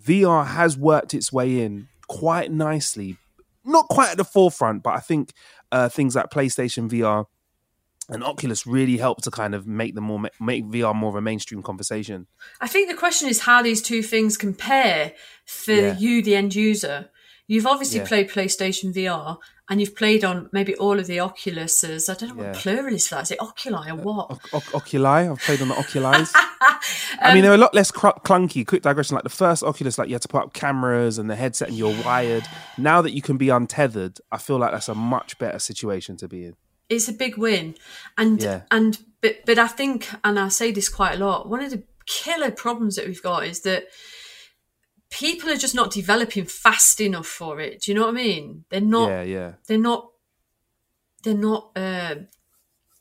[0.00, 3.16] VR has worked its way in quite nicely.
[3.64, 5.32] Not quite at the forefront, but I think
[5.72, 7.26] uh, things like PlayStation VR
[8.10, 11.20] and Oculus really helped to kind of make the more make VR more of a
[11.20, 12.26] mainstream conversation.
[12.60, 15.12] I think the question is how these two things compare
[15.46, 15.96] for Yeah.
[15.98, 17.10] you, the end user.
[17.46, 18.06] You've obviously Yeah.
[18.06, 22.08] played PlayStation VR and you've played on maybe all of the Oculuses.
[22.08, 22.50] I don't know Yeah.
[22.52, 23.22] what plural is for that.
[23.24, 24.30] Is it Oculi or uh, what?
[24.30, 25.28] Oc- Oc- Oculi.
[25.28, 26.32] I've played on the Oculi's.
[27.22, 28.64] I mean, um, they're a lot less cr- clunky.
[28.66, 31.34] Quick digression: like the first Oculus, like you had to put up cameras and the
[31.36, 32.44] headset, and you're wired.
[32.78, 36.28] Now that you can be untethered, I feel like that's a much better situation to
[36.28, 36.54] be in.
[36.90, 37.76] It's a big win.
[38.18, 38.62] And Yeah.
[38.70, 41.82] and but but i think and i say this quite a lot one of the
[42.06, 43.84] killer problems that we've got is that
[45.10, 47.82] people are just not developing fast enough for it.
[47.82, 48.64] Do you know what i mean?
[48.70, 50.08] They're not yeah, yeah, they're not
[51.22, 52.14] they're not uh,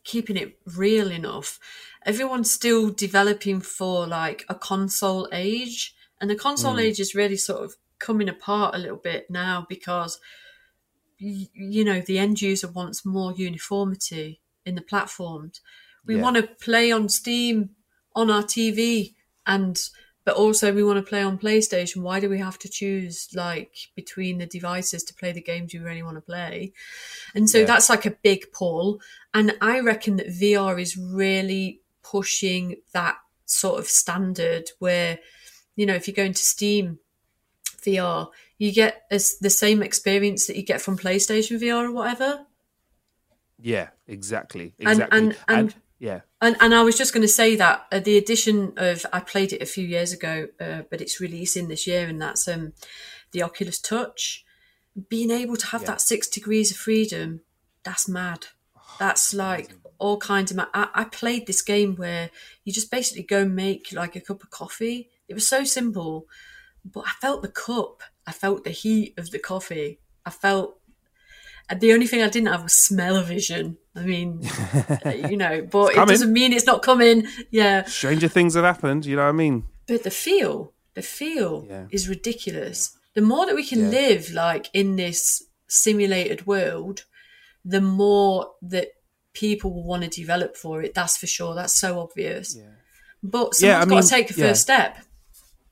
[0.04, 1.60] keeping it real enough.
[2.06, 5.96] Everyone's still developing for like a console age.
[6.20, 6.82] And the console Mm.
[6.82, 10.20] age is really sort of coming apart a little bit now because
[11.20, 15.62] you know the end user wants more uniformity in the platforms
[16.06, 16.22] we Yeah.
[16.22, 17.72] want to play on steam
[18.16, 19.14] on our tv
[19.46, 19.90] and
[20.26, 23.90] but also we want to play on playstation why do we have to choose like
[23.96, 26.72] between the devices to play the games you really want to play
[27.36, 27.66] and so Yeah.
[27.66, 29.02] that's like a big pull
[29.34, 35.20] and i reckon that vr is really pushing that sort of standard where
[35.76, 37.00] you know if you go into steam
[37.82, 38.30] VR,
[38.60, 42.46] you get as the same experience that you get from PlayStation VR or whatever.
[43.60, 43.90] yeah.
[44.08, 45.18] Exactly, And- exactly.
[45.20, 48.74] and- and- yeah, And and I was just going to say that uh, the addition
[48.78, 52.22] of I played it a few years ago, uh, but it's releasing this year, and
[52.22, 52.72] that's um
[53.34, 54.46] the Oculus Touch.
[55.10, 57.42] Being able to have that six degrees of freedom,
[57.84, 58.48] that's mad.
[58.98, 60.58] That's like all kinds of.
[60.58, 62.30] Ma- I, I played this game where
[62.64, 65.10] you just basically go make like a cup of coffee.
[65.28, 66.28] It was so simple,
[66.86, 68.04] but I felt the cup.
[68.30, 70.00] I felt the heat of the coffee.
[70.26, 70.70] I felt
[71.84, 73.78] the only thing I didn't have was smell vision.
[73.96, 74.42] I mean,
[75.06, 77.28] uh, you know, but it doesn't mean it's not coming.
[77.52, 79.06] Yeah, stranger things have happened.
[79.06, 79.64] You know what I mean?
[79.88, 81.86] but the feel, the feel Yeah.
[81.90, 82.96] is ridiculous.
[83.16, 84.00] The more that we can Yeah.
[84.02, 85.22] live like in this
[85.68, 87.06] simulated world,
[87.66, 88.90] the more that
[89.34, 90.94] people will want to develop for it.
[90.94, 91.56] That's for sure.
[91.56, 92.56] That's so obvious.
[93.24, 94.70] But someone's Yeah, I got mean, to take a first yeah.
[94.70, 94.98] step.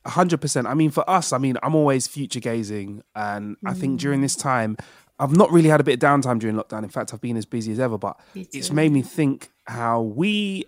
[0.07, 0.67] Hundred percent.
[0.67, 4.35] I mean, for us, I mean, I'm always future gazing, and I think during this
[4.37, 4.77] time,
[5.19, 6.83] I've not really had a bit of downtime during lockdown.
[6.83, 7.97] In fact, I've been as busy as ever.
[7.97, 10.65] But it's made me think how we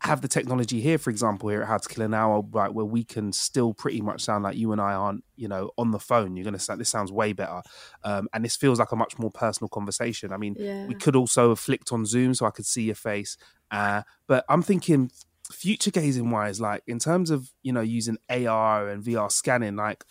[0.00, 2.84] have the technology here, for example, here at How to Kill an Hour, right, where
[2.84, 5.98] we can still pretty much sound like you and I aren't, you know, on the
[5.98, 6.36] phone.
[6.36, 7.62] You're going to sound, this sounds way better.
[8.04, 10.32] Um, and this feels like a much more personal conversation.
[10.32, 10.86] I mean, Yeah.
[10.86, 13.38] we could also have flicked on Zoom so I could see your face.
[13.70, 15.10] Uh, but I'm thinking
[15.52, 20.04] future gazing wise, like in terms of, you know, using AR and VR scanning, like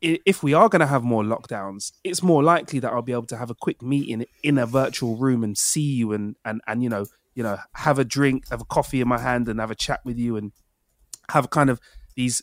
[0.00, 3.26] if we are going to have more lockdowns, it's more likely that I'll be able
[3.26, 6.82] to have a quick meeting in a virtual room and see you and and and
[6.82, 9.70] you know you know have a drink, have a coffee in my hand, and have
[9.70, 10.52] a chat with you and
[11.30, 11.80] have kind of
[12.14, 12.42] these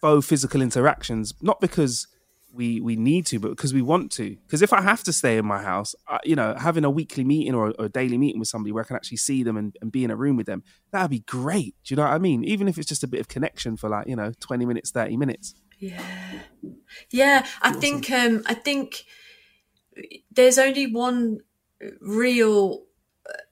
[0.00, 1.34] faux physical interactions.
[1.42, 2.06] Not because
[2.54, 4.36] we we need to, but because we want to.
[4.46, 7.24] Because if I have to stay in my house, uh, you know, having a weekly
[7.24, 9.76] meeting or, or a daily meeting with somebody where I can actually see them and,
[9.80, 11.74] and be in a room with them, that'd be great.
[11.84, 12.44] Do you know what I mean?
[12.44, 15.16] Even if it's just a bit of connection for like you know twenty minutes, thirty
[15.16, 15.54] minutes.
[15.78, 16.02] Yeah,
[17.10, 17.46] yeah.
[17.60, 19.04] I think um, I think
[20.30, 21.40] there's only one
[22.00, 22.84] real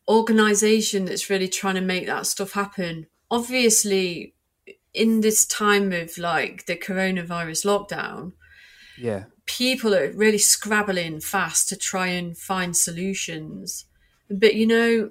[0.09, 3.07] organization that's really trying to make that stuff happen.
[3.31, 4.35] Obviously,
[4.95, 8.33] in this time of like the coronavirus lockdown,
[8.99, 9.25] Yeah.
[9.47, 13.87] people are really scrabbling fast to try and find solutions.
[14.31, 15.11] But you know,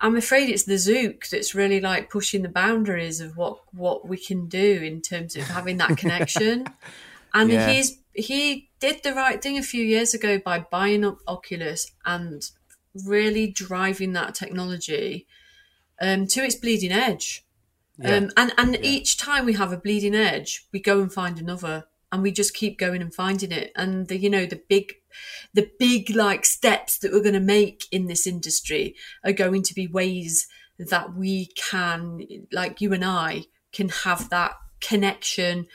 [0.00, 4.16] I'm afraid it's the Zook that's really like pushing the boundaries of what what we
[4.16, 6.66] can do in terms of having that connection.
[7.34, 7.68] and Yeah.
[7.70, 12.42] he's he did the right thing a few years ago by buying up Oculus and
[13.06, 15.26] really driving that technology
[16.00, 17.44] um, to its bleeding edge.
[18.04, 21.84] Um, and and each time we have a bleeding edge, we go and find another,
[22.12, 23.72] and we just keep going and finding it.
[23.74, 24.92] And the you know the big,
[25.54, 28.94] the big like steps that we're going to make in this industry
[29.24, 30.46] are going to be ways
[30.78, 32.20] that we can,
[32.52, 35.66] like you and I, can have that connection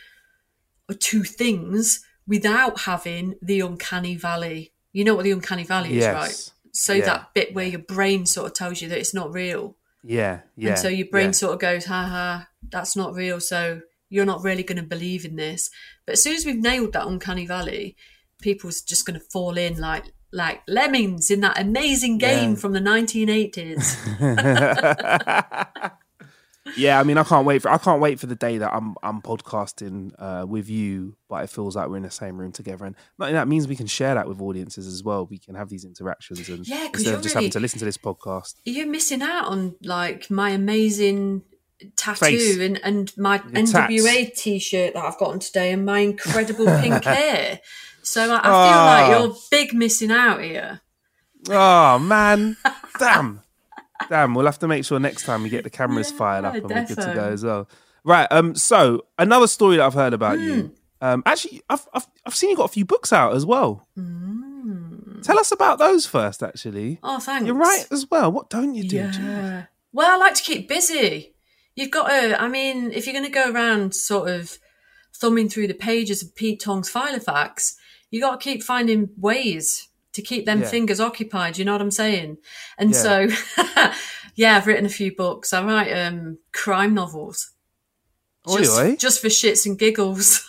[1.00, 4.74] to things without having the uncanny valley.
[4.94, 6.52] You know what the uncanny valley is, right?
[6.74, 7.06] So Yeah.
[7.06, 9.76] that bit where your brain sort of tells you that it's not real.
[10.04, 10.42] Yeah.
[10.56, 10.70] Yeah.
[10.70, 11.32] And so your brain yeah.
[11.32, 13.40] sort of goes, ha ha, that's not real.
[13.40, 15.70] So you're not really going to believe in this.
[16.06, 17.96] But as soon as we've nailed that uncanny valley,
[18.42, 22.56] people's just going to fall in like like lemmings in that amazing game Yeah.
[22.58, 23.98] from the 1980s.
[26.78, 28.96] yeah, I mean, I can't wait for I can't wait for the day that I'm
[29.02, 32.86] I'm podcasting uh, with you, but it feels like we're in the same room together,
[32.86, 35.26] and that means we can share that with audiences as well.
[35.26, 37.86] We can have these interactions, and yeah, instead of just really- having to listen to
[37.86, 38.56] this podcast.
[38.66, 41.44] you're missing out on like my amazing
[41.96, 42.58] tattoo Face.
[42.58, 47.60] and, and my Your NWA t-shirt that I've gotten today and my incredible pink hair.
[48.04, 48.86] So I, I feel Oh.
[48.86, 50.82] like you're big missing out here.
[51.50, 52.58] Oh man,
[53.00, 53.42] damn,
[54.10, 54.34] damn.
[54.34, 56.64] We'll have to make sure next time we get the cameras Yeah, fired up and
[56.70, 57.70] we're good to go as well.
[58.04, 58.28] Right.
[58.32, 58.56] Um.
[58.56, 60.44] So another story that I've heard about Hmm.
[60.44, 60.72] you.
[61.02, 61.24] Um.
[61.26, 63.88] Actually, I've, I've I've seen you got a few books out as well.
[63.96, 65.22] Hmm.
[65.22, 66.42] Tell us about those first.
[66.44, 67.46] Actually, Oh, thanks.
[67.46, 68.32] you're right as well.
[68.32, 68.98] What don't you do?
[68.98, 69.66] Yeah.
[69.94, 71.34] Well, I like to keep busy.
[71.78, 74.58] You've got to, I mean, if you're going to go around sort of
[75.16, 77.76] thumbing through the pages of Pete Tong's Filofax,
[78.10, 80.70] you've got to keep finding ways to keep them Yeah.
[80.70, 81.60] fingers occupied.
[81.60, 82.38] You know what I'm saying?
[82.80, 83.28] And Yeah.
[83.28, 83.28] so,
[84.36, 85.54] yeah, I've written a few books.
[85.54, 87.52] I write um, crime novels.
[88.48, 90.44] Just, just for shits and giggles.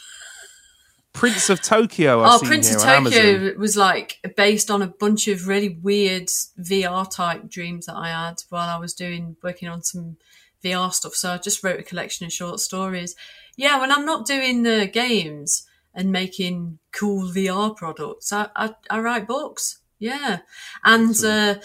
[1.12, 2.22] Prince of Tokyo.
[2.22, 6.28] I've oh, seen Prince of Tokyo was like based on a bunch of really weird
[6.58, 10.16] VR type dreams that I had while I was doing working on some
[10.64, 11.14] VR stuff.
[11.14, 13.14] So I just wrote a collection of short stories.
[13.56, 19.00] Yeah, when I'm not doing the games and making cool VR products, I I, I
[19.00, 19.78] write books.
[19.98, 20.38] Yeah,
[20.84, 21.56] and uh,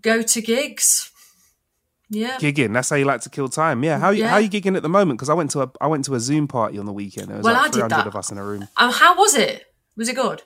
[0.00, 1.10] go to gigs.
[2.12, 2.38] Yeah.
[2.38, 2.72] Gigging.
[2.74, 3.84] That's how you like to kill time.
[3.84, 4.00] Yeah.
[4.00, 4.28] How Yeah.
[4.28, 5.18] how you gigging at the moment?
[5.18, 7.28] Because I went to a I went to a Zoom party on the weekend.
[7.28, 8.06] There was Well, I like did 300 that.
[8.08, 8.66] of us in a room.
[8.76, 9.66] Oh, how was it?
[9.96, 10.42] Was it good?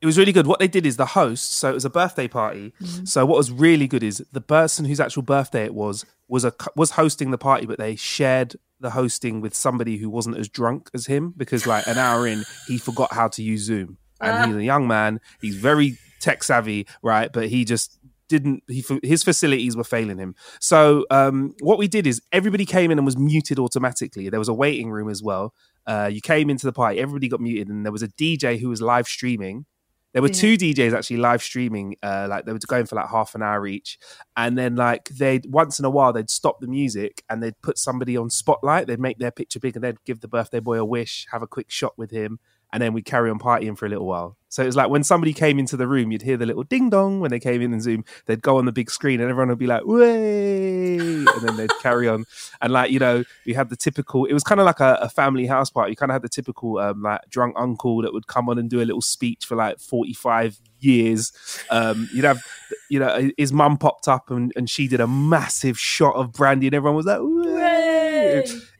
[0.00, 0.46] It was really good.
[0.46, 2.72] What they did is the host, so it was a birthday party.
[2.80, 3.04] Mm-hmm.
[3.04, 6.54] So what was really good is the person whose actual birthday it was was a
[6.74, 10.88] was hosting the party, but they shared the hosting with somebody who wasn't as drunk
[10.94, 14.56] as him because like an hour in he forgot how to use Zoom, and he's
[14.56, 15.20] a young man.
[15.42, 17.30] He's very tech savvy, right?
[17.30, 17.98] But he just
[18.30, 22.92] didn't he his facilities were failing him so um what we did is everybody came
[22.92, 25.52] in and was muted automatically there was a waiting room as well
[25.88, 28.68] uh you came into the party everybody got muted and there was a dj who
[28.68, 29.66] was live streaming
[30.12, 30.34] there were Yeah.
[30.34, 33.66] two DJs actually live streaming, uh, like they were going for like half an hour
[33.66, 33.98] each,
[34.36, 37.78] and then like they'd once in a while they'd stop the music and they'd put
[37.78, 38.86] somebody on spotlight.
[38.86, 41.46] They'd make their picture big and they'd give the birthday boy a wish, have a
[41.46, 42.40] quick shot with him,
[42.72, 44.36] and then we'd carry on partying for a little while.
[44.48, 46.90] So it was like when somebody came into the room, you'd hear the little ding
[46.90, 48.04] dong when they came in and Zoom.
[48.26, 51.70] They'd go on the big screen and everyone would be like, "Way!" and then they'd
[51.80, 52.24] carry on.
[52.60, 54.24] And like you know, we had the typical.
[54.24, 55.92] It was kind of like a, a family house party.
[55.92, 58.68] You kind of had the typical um, like drunk uncle that would come on and
[58.68, 61.32] do a little speech for like forty five years.
[61.70, 62.42] Um, you'd have,
[62.88, 66.66] you know, his mum popped up and, and she did a massive shot of brandy,
[66.66, 67.89] and everyone was like, "Way!"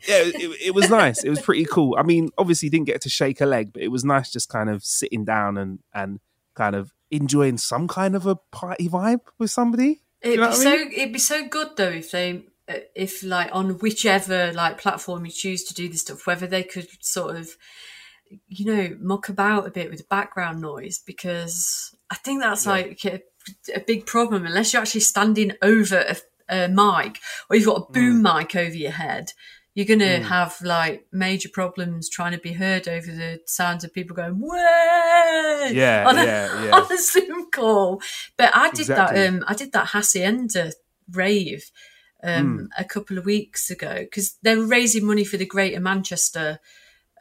[0.09, 1.23] Yeah, it, it was nice.
[1.25, 1.97] It was pretty cool.
[1.99, 4.71] I mean, obviously, didn't get to shake a leg, but it was nice just kind
[4.71, 6.21] of sitting down and and
[6.55, 10.03] kind of enjoying some kind of a party vibe with somebody.
[10.23, 10.93] It'd know be what I so mean?
[10.93, 12.45] it'd be so good though if they
[12.95, 16.89] if like on whichever like platform you choose to do this stuff, whether they could
[17.01, 17.57] sort of
[18.49, 23.05] you know muck about a bit with the background noise because I think that's like
[23.05, 23.21] a,
[23.75, 26.17] a big problem unless you're actually standing over a,
[26.51, 28.39] a mic or you've got a boom Mm.
[28.39, 29.33] mic over your head.
[29.75, 34.17] You're gonna have like major problems trying to be heard over the sounds of people
[34.17, 36.77] going "way" Yeah, on a, yeah, yeah.
[36.77, 38.03] on a Zoom call.
[38.37, 39.19] But I did Exactly.
[39.21, 39.29] that.
[39.29, 40.73] Um, I did that hacienda
[41.13, 41.71] rave
[42.23, 42.65] um, Hmm.
[42.77, 46.59] a couple of weeks ago because they were raising money for the Greater Manchester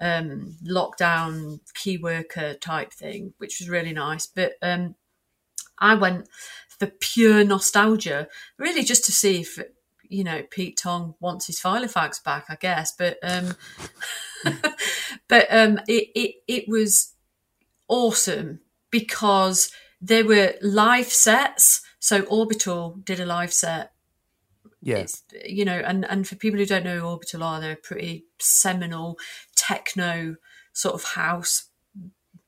[0.02, 4.26] um, lockdown key worker type thing, which was really nice.
[4.28, 4.96] But um,
[5.78, 6.28] I went
[6.80, 9.60] for pure nostalgia, really just to see if
[10.04, 12.92] you know Pete Tong wants his Filofax back, I guess.
[12.92, 13.56] But um,
[15.28, 17.14] but um, it, it it was
[17.88, 18.62] awesome
[18.92, 21.82] because there were live sets.
[22.00, 23.92] So Orbital did a live set
[24.82, 25.24] Yes.
[25.46, 28.26] you know and and for people who don't know who orbital are they're a pretty
[28.40, 29.18] seminal
[29.56, 30.38] techno
[30.72, 31.70] sort of house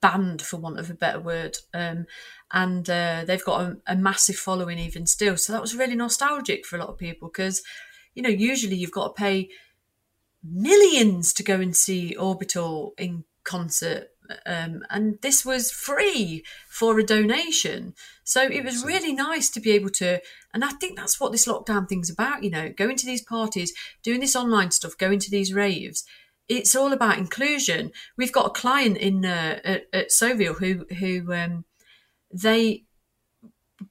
[0.01, 2.05] band for want of a better word um
[2.53, 5.37] and uh, they've got a, a massive following even still.
[5.37, 7.61] So that was really nostalgic for a lot of people because
[8.13, 9.49] you know usually you've got to pay
[10.43, 14.11] millions to go and see orbital in concert
[14.45, 17.93] um, and this was free for a donation.
[18.23, 20.21] So it was really nice to be able to
[20.53, 23.73] and i think that's what this lockdown thing's about you know going to these parties
[24.03, 26.03] doing this online stuff going to these raves.
[26.49, 27.91] It's all about inclusion.
[28.17, 31.65] We've got a client in uh, at, at Soville who who um,
[32.33, 32.83] they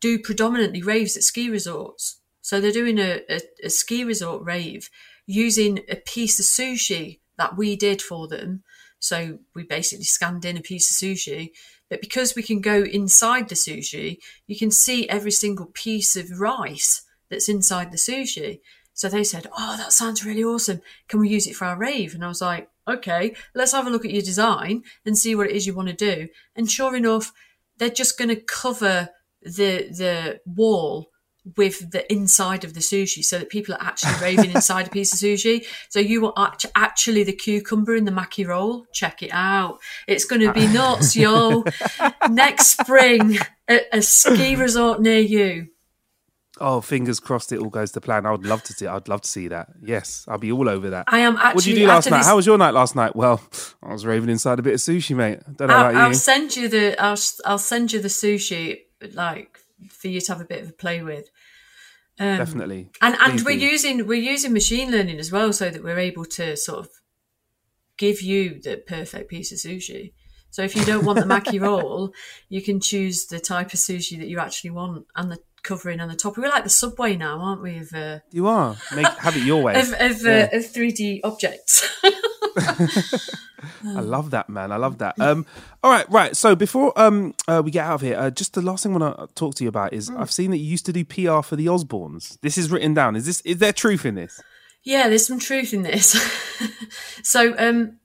[0.01, 4.88] do predominantly raves at ski resorts so they're doing a, a, a ski resort rave
[5.26, 8.62] using a piece of sushi that we did for them
[9.01, 11.53] so we basically scanned in a piece of sushi.
[11.88, 16.38] But because we can go inside the sushi, you can see every single piece of
[16.38, 18.61] rice that's inside the sushi.
[18.93, 20.82] So they said, Oh, that sounds really awesome.
[21.09, 22.14] Can we use it for our rave?
[22.14, 25.47] And I was like, Okay, let's have a look at your design and see what
[25.47, 26.28] it is you want to do.
[26.55, 27.32] And sure enough,
[27.81, 29.09] they're just going to cover
[29.43, 31.09] the the wall
[31.57, 35.12] with the inside of the sushi so that people are actually raving inside a piece
[35.12, 35.64] of sushi.
[35.89, 38.85] So you are act- actually the cucumber in the maki roll.
[38.93, 39.81] Check it out.
[40.07, 41.64] It's going to be nuts, yo.
[42.28, 45.68] Next spring at a ski resort near you.
[46.61, 48.27] Oh, fingers crossed it all goes to plan.
[48.27, 48.87] I would love to see.
[48.87, 49.69] I'd love to see that.
[49.83, 51.07] Yes, I'll be all over that.
[51.09, 51.55] I am actually.
[51.55, 52.19] What did you do last night?
[52.19, 53.17] this- How was your night last night?
[53.17, 53.41] Well,
[53.83, 55.41] I was raving inside a bit of sushi, mate.
[55.57, 57.01] Don't know I'll, about I'll send you the.
[57.03, 58.81] I'll I'll send you the sushi
[59.15, 59.59] like
[59.89, 61.31] for you to have a bit of a play with.
[62.19, 62.91] Um, Definitely.
[63.01, 63.65] And and Please we're do.
[63.67, 66.89] using we're using machine learning as well, so that we're able to sort of
[67.97, 70.13] give you the perfect piece of sushi.
[70.53, 72.13] So if you don't want the maki roll,
[72.49, 76.09] you can choose the type of sushi that you actually want and the covering on
[76.09, 76.37] the top.
[76.37, 77.79] We're like the subway now, aren't we?
[77.79, 78.77] Of uh, You are.
[78.95, 79.75] Make have it your way.
[79.81, 80.49] of of, Yeah.
[80.53, 81.87] uh, of 3D objects.
[83.85, 84.73] I love that, man.
[84.73, 85.19] I love that.
[85.21, 85.47] Um,
[85.83, 86.37] all right, right.
[86.37, 88.99] So before um uh, we get out of here, uh, just the last thing I
[88.99, 91.43] want to talk to you about is I've seen that you used to do PR
[91.43, 92.39] for the Osbournes.
[92.41, 93.17] This is written down.
[93.17, 94.41] Is this is there truth in this?
[94.83, 96.17] Yeah, there's some truth in this.
[97.23, 97.99] so, um,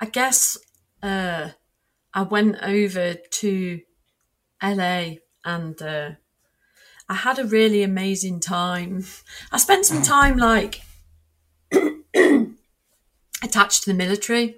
[0.00, 0.58] I guess
[1.02, 1.50] uh,
[2.12, 3.80] I went over to
[4.62, 5.04] LA
[5.44, 6.10] and uh,
[7.10, 9.04] I had a really amazing time.
[9.50, 10.80] I spent some time like
[13.42, 14.54] attached to the military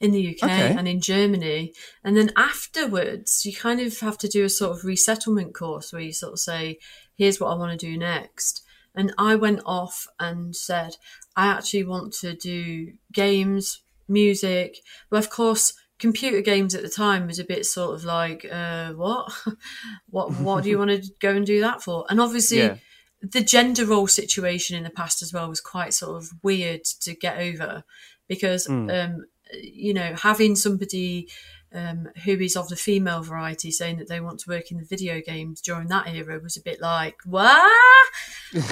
[0.00, 0.74] in the UK Okay.
[0.76, 1.72] and in Germany.
[2.02, 6.02] And then afterwards, you kind of have to do a sort of resettlement course where
[6.02, 6.80] you sort of say,
[7.16, 8.64] here's what I want to do next.
[8.96, 10.96] And I went off and said,
[11.36, 14.78] I actually want to do games, music.
[15.08, 18.92] But of course, computer games at the time was a bit sort of like, uh,
[18.92, 19.32] what?
[20.10, 22.04] what what do you want to go and do that for?
[22.08, 22.76] And obviously, Yeah.
[23.22, 27.14] the gender role situation in the past as well was quite sort of weird to
[27.14, 27.82] get over
[28.28, 31.28] because um you know having somebody
[31.74, 34.84] um, who is of the female variety saying that they want to work in the
[34.84, 37.72] video games during that era was a bit like what?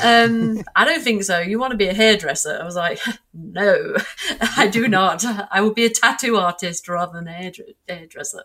[0.02, 1.40] Um i don't think so.
[1.40, 2.58] You want to be a hairdresser?
[2.60, 3.00] I was like
[3.34, 3.96] no
[4.56, 5.24] i do not.
[5.50, 8.44] I will be a tattoo artist rather than a hairdre- hairdresser.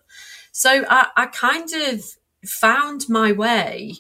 [0.52, 2.04] So I, I kind of
[2.46, 3.94] found my way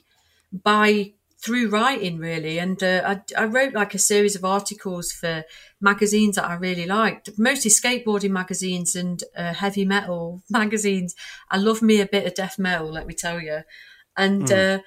[0.51, 3.01] by through writing really and uh,
[3.37, 5.45] I, I wrote like a series of articles for
[5.79, 11.15] magazines that i really liked mostly skateboarding magazines and uh, heavy metal magazines.
[11.49, 13.61] I love me a bit of death metal let me tell you
[14.17, 14.79] and uh,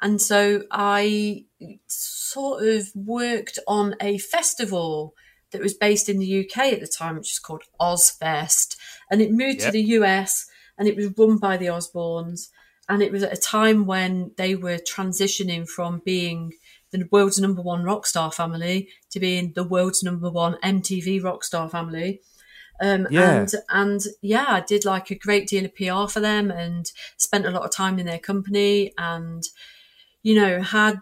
[0.00, 1.44] and so i
[1.86, 5.14] sort of worked on a festival
[5.50, 8.76] that was based in the uk at the time which is called Ozzfest
[9.10, 10.46] and it moved to the us
[10.78, 12.48] and it was run by the osbournes
[12.88, 16.52] and it was at a time when they were transitioning from being
[16.90, 21.44] the world's number one rock star family to being the world's number one MTV rock
[21.44, 22.20] star family.
[22.80, 23.40] Um, Yeah.
[23.40, 27.46] And and yeah, I did like a great deal of PR for them and spent
[27.46, 29.42] a lot of time in their company and
[30.22, 31.00] you know had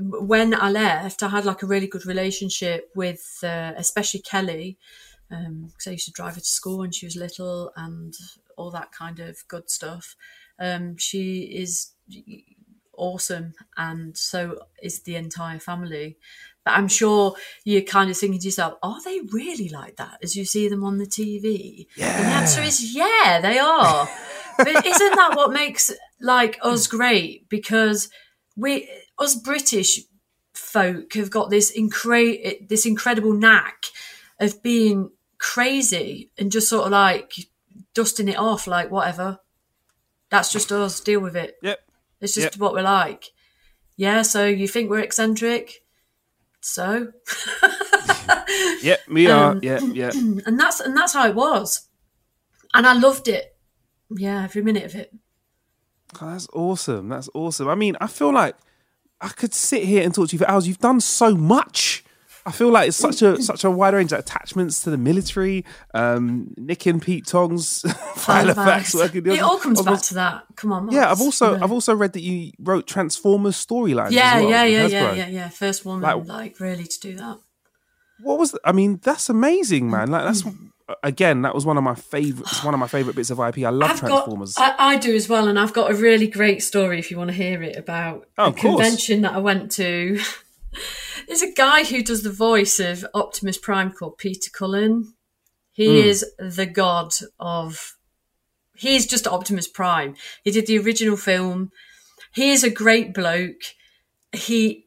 [0.00, 4.78] when I left, I had like a really good relationship with uh, especially Kelly
[5.28, 8.14] because I used to drive her to school when she was little and
[8.56, 10.16] all that kind of good stuff.
[10.58, 11.92] Um, she is
[12.96, 16.16] awesome, and so is the entire family.
[16.64, 17.34] But I'm sure
[17.64, 20.82] you're kind of thinking to yourself, are they really like that as you see them
[20.82, 21.86] on the TV?
[21.94, 22.16] Yeah.
[22.16, 24.08] And the answer is yeah, they are.
[24.56, 27.48] but isn't that what makes like us great?
[27.50, 28.08] Because
[28.56, 28.88] we,
[29.18, 30.00] us British
[30.54, 33.84] folk, have got this incre- this incredible knack
[34.40, 37.34] of being crazy and just sort of like
[37.94, 39.38] dusting it off, like whatever.
[40.34, 40.98] That's just us.
[40.98, 41.54] Deal with it.
[41.62, 41.78] Yep.
[42.20, 42.56] It's just Yep.
[42.56, 43.30] what we're like.
[43.96, 44.22] Yeah.
[44.22, 45.84] So you think we're eccentric?
[46.60, 47.12] So,
[48.82, 49.00] Yep.
[49.08, 49.52] We are.
[49.52, 49.78] Um, yeah.
[49.80, 50.10] Yeah.
[50.46, 51.88] and that's and that's how it was,
[52.74, 53.56] and I loved it.
[54.10, 55.14] Yeah, every minute of it.
[56.20, 57.08] Oh, that's awesome.
[57.08, 57.68] That's awesome.
[57.68, 58.56] I mean, I feel like
[59.20, 60.66] I could sit here and talk to you for hours.
[60.66, 62.03] You've done so much.
[62.46, 65.64] I feel like it's such a such a wide range of attachments to the military.
[65.94, 67.82] Um, Nick and Pete Tongs,
[68.26, 69.22] Halifax, working.
[69.22, 70.44] the It all comes back to that.
[70.56, 70.90] Come on.
[70.92, 71.64] Yeah, I've also Yeah.
[71.64, 74.10] I've also read that you wrote Transformers storylines.
[74.10, 75.48] Yeah, as well yeah, yeah, yeah, yeah, yeah.
[75.48, 77.38] First woman, Like- like, really, to do that.
[78.20, 78.52] What was?
[78.52, 80.10] The, I mean, that's amazing, man.
[80.10, 80.42] Like that's
[81.02, 82.62] again, that was one of my favorites.
[82.62, 83.58] One of my favorite bits of IP.
[83.64, 84.52] I love I've Transformers.
[84.54, 87.16] got, I, I do as well, and I've got a really great story if you
[87.16, 90.20] want to hear it about Oh, a convention that I went to.
[91.26, 95.14] There's a guy who does the voice of Optimus Prime called Peter Cullen.
[95.72, 96.08] He Hmm.
[96.08, 97.96] is the god of.
[98.76, 100.16] He's just Optimus Prime.
[100.42, 101.70] He did the original film.
[102.32, 103.62] He is a great bloke.
[104.32, 104.86] He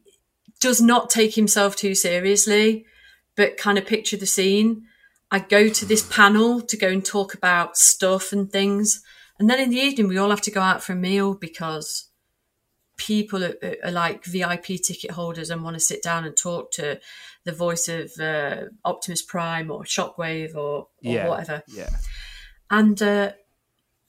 [0.60, 2.86] does not take himself too seriously,
[3.36, 4.84] but kind of picture the scene.
[5.32, 9.02] I go to this panel to go and talk about stuff and things.
[9.40, 12.07] And then in the evening, we all have to go out for a meal because
[12.98, 17.00] people are, are like VIP ticket holders and want to sit down and talk to
[17.44, 21.28] the voice of uh, Optimus Prime or Shockwave or, or Yeah.
[21.30, 21.64] whatever.
[21.68, 21.90] Yeah.
[22.70, 23.32] And uh,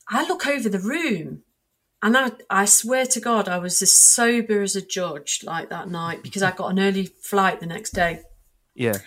[0.08, 1.42] I look over the room
[2.02, 5.88] and I, I swear to God, I was as sober as a judge like that
[5.88, 8.22] night because I got an early flight the next day.
[8.74, 8.98] Yeah.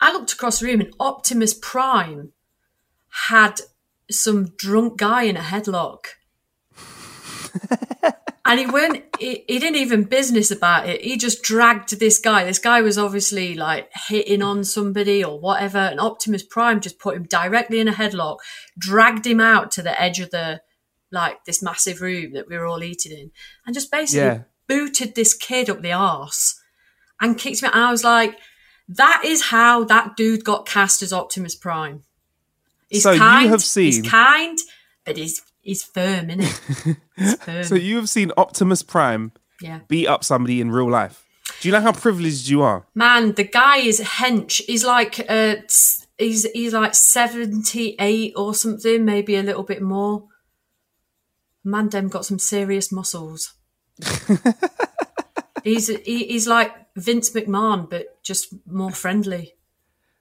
[0.00, 2.32] I looked across the room and Optimus Prime
[3.28, 3.60] had
[4.10, 6.06] some drunk guy in a headlock.
[8.48, 11.02] and he weren't he, he didn't even business about it.
[11.02, 12.44] He just dragged this guy.
[12.44, 15.78] This guy was obviously like hitting on somebody or whatever.
[15.78, 18.38] And Optimus Prime just put him directly in a headlock,
[18.78, 20.62] dragged him out to the edge of the
[21.12, 23.30] like this massive room that we were all eating in,
[23.66, 24.42] and just basically Yeah.
[24.66, 26.60] booted this kid up the arse
[27.20, 27.74] and kicked him out.
[27.74, 28.36] And I was like,
[28.88, 32.04] that is how that dude got cast as Optimus Prime.
[32.88, 34.58] He's So you kind, have seen- he's kind,
[35.04, 37.40] but he's he's firm, isn't it?
[37.40, 37.64] Firm.
[37.64, 39.80] So you have seen Optimus Prime yeah.
[39.86, 41.26] beat up somebody in real life.
[41.60, 42.86] Do you know how privileged you are?
[42.94, 44.62] Man, the guy is hench.
[44.66, 45.56] He's like uh
[46.16, 50.24] he's he's like seventy eight or something, maybe a little bit more.
[51.64, 53.54] Man, dem got some serious muscles.
[55.64, 59.54] he's he, he's like Vince McMahon, but just more friendly.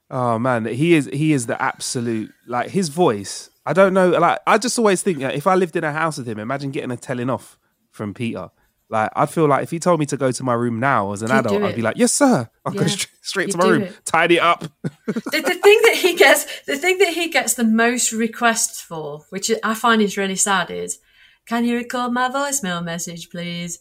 [0.09, 3.49] Oh man, he is he is the absolute like his voice.
[3.68, 4.09] I don't know.
[4.09, 6.72] Like I just always think that if I lived in a house with him, imagine
[6.72, 7.59] getting a telling off
[7.91, 8.49] from Peter.
[8.89, 11.22] Like I'd feel like if he told me to go to my room now as
[11.22, 13.68] an He'd adult, I'd be like, "Yes, sir." I'll go Yeah, straight, straight to my
[13.68, 13.99] room, it.
[14.05, 14.61] tidy it up.
[15.05, 19.26] the, the thing that he gets the thing that he gets the most requests for
[19.30, 20.99] which i find is really sad is
[21.45, 23.80] can you record my voicemail message please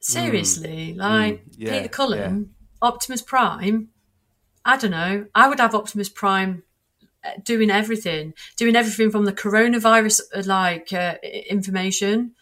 [0.00, 0.96] seriously mm.
[0.96, 3.88] Mm, like yeah, peter cullen optimus prime
[4.64, 6.62] i don't know i would have optimus prime
[7.44, 11.14] doing everything doing everything from the coronavirus like uh,
[11.48, 12.32] information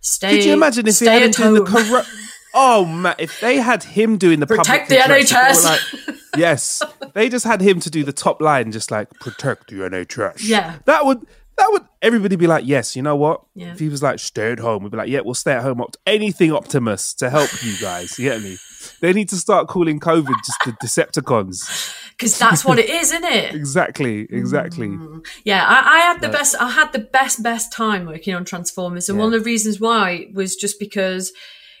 [0.00, 1.84] stay Could you imagine if he stay had him at doing the home.
[1.88, 2.08] corrupt?
[2.58, 6.08] Oh man, if they had him doing the Protect public the address, if they NHS.
[6.08, 9.76] like- yes, they just had him to do the top line, just like protect the
[9.80, 10.36] NHS.
[10.40, 10.78] Yeah.
[10.86, 11.20] that would
[11.58, 13.42] that would everybody be like, yes, you know what?
[13.54, 13.72] Yeah.
[13.72, 15.82] If he was like, stay at home, we'd be like, yeah, we'll stay at home.
[15.82, 18.18] Opt- anything Optimus to help you guys.
[18.18, 18.56] You get me?
[19.00, 21.94] They need to start calling COVID just the Decepticons.
[22.16, 24.98] Because that's what it is isn't it Exactly, exactly.
[25.44, 26.56] Yeah, I, I had the best.
[26.58, 30.28] I had the best best time working on Transformers, and one of the reasons why
[30.32, 31.32] was just because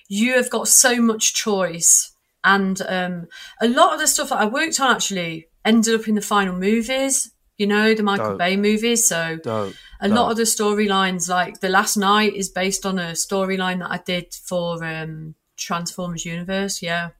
[0.08, 2.12] you have got so much choice,
[2.44, 3.26] and um,
[3.60, 6.54] a lot of the stuff that I worked on actually ended up in the final
[6.54, 7.32] movies.
[7.56, 8.38] You know, the Michael Dope.
[8.38, 9.08] Bay movies.
[9.08, 9.74] So Dope.
[10.00, 13.90] a lot of the storylines, like the Last Knight, is based on a storyline that
[13.90, 16.82] I did for um, Transformers Universe.
[16.82, 17.10] Yeah,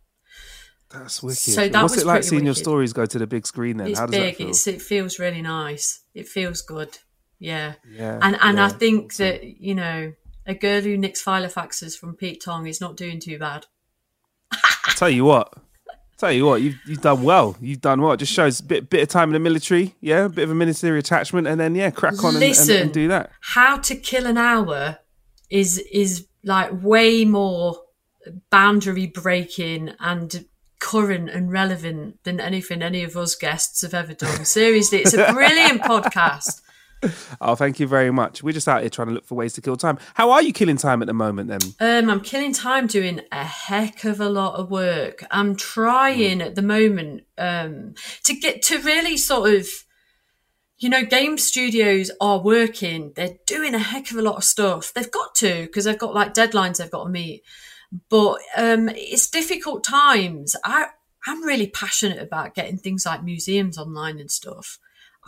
[0.91, 1.39] That's wicked.
[1.39, 3.89] So that What's was it like seeing your stories go to the big screen then?
[3.89, 4.34] it's How does big.
[4.34, 4.49] that feel?
[4.51, 6.03] It's, it feels really nice.
[6.14, 6.99] It feels good.
[7.39, 7.74] Yeah.
[7.91, 8.68] yeah, and and I yeah.
[8.68, 10.12] think that you know
[10.47, 13.66] a girl who nicks filofaxes from Pete Tong is not doing too bad.
[14.53, 15.53] I tell you what.
[16.16, 17.57] Tell you what, you've you've done well.
[17.61, 18.12] You've done well.
[18.12, 20.51] It just shows a bit bit of time in the military, yeah, a bit of
[20.51, 23.30] a military attachment, and then yeah, crack on and, and, and do that.
[23.41, 25.01] How to kill an hour
[25.51, 27.76] is is like way more
[28.49, 30.47] boundary breaking and
[30.79, 34.45] current and relevant than anything any of us guests have ever done.
[34.45, 36.61] Seriously, it's a brilliant podcast.
[37.41, 38.43] Oh, thank you very much.
[38.43, 39.99] We're just out here trying to look for ways to kill time.
[40.14, 41.61] How are you killing time at the moment then?
[41.79, 45.24] Um, I'm killing time doing a heck of a lot of work.
[45.31, 49.68] I'm trying at the moment um, to get to really sort of,
[50.79, 53.12] you know, game studios are working.
[53.14, 54.93] They're doing a heck of a lot of stuff.
[54.95, 57.43] They've got to because they've got like deadlines they've got to meet.
[58.09, 60.57] But um, it's difficult times.
[60.64, 60.87] I
[61.26, 64.78] I'm really passionate about getting things like museums online and stuff.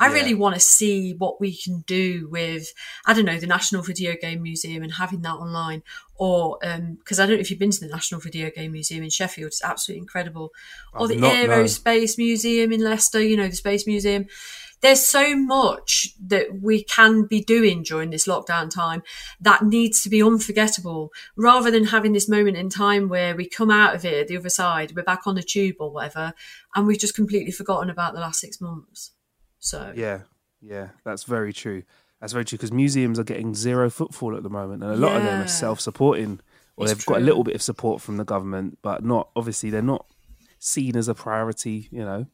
[0.00, 2.72] I really want to see what we can do with,
[3.04, 5.82] I don't know, the National Video Game Museum and having that online.
[6.14, 9.10] Or, because I don't know if you've been to the National Video Game Museum in
[9.10, 10.52] Sheffield, it's absolutely incredible.
[10.94, 11.48] or I've the not, no.
[11.48, 14.26] Aerospace Museum in Leicester, you know, the Space Museum.
[14.80, 19.02] There's so much that we can be doing during this lockdown time
[19.40, 23.70] that needs to be unforgettable rather than having this moment in time where we come
[23.70, 26.32] out of it, the other side, we're back on the tube or whatever,
[26.74, 29.12] and we've just completely forgotten about the last six months.
[29.58, 30.20] So, Yeah,
[30.60, 31.82] yeah, that's very true.
[32.20, 35.16] That's very true because museums are getting zero footfall at the moment, and a lot
[35.16, 36.40] of them are self-supporting,
[36.76, 39.70] or It's they've got a little bit of support from the government, but not obviously
[39.70, 40.06] they're not
[40.58, 42.26] seen as a priority, you know,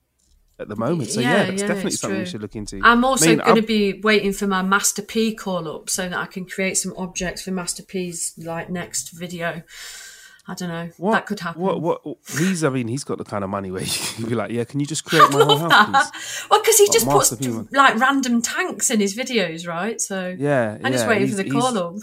[0.59, 1.11] at the moment.
[1.11, 2.81] So yeah, Yeah, that's yeah, definitely it's something we should look into.
[2.83, 6.09] I'm also I mean, going to be waiting for my Master P call up so
[6.09, 9.63] that I can create some objects for Master P's like next video.
[10.47, 10.91] I don't know.
[10.99, 11.63] What, that could happen.
[11.63, 11.81] What?
[11.81, 12.03] What?
[12.39, 12.65] He's.
[12.65, 13.83] I mean, he's got the kind of money where
[14.19, 16.85] you'd be like, "Yeah, can you just create my whole house, please?" Well, because he
[16.85, 19.99] What, just puts P like random tanks in his videos, right?
[20.01, 21.97] So Yeah, I'm just waiting for the call up.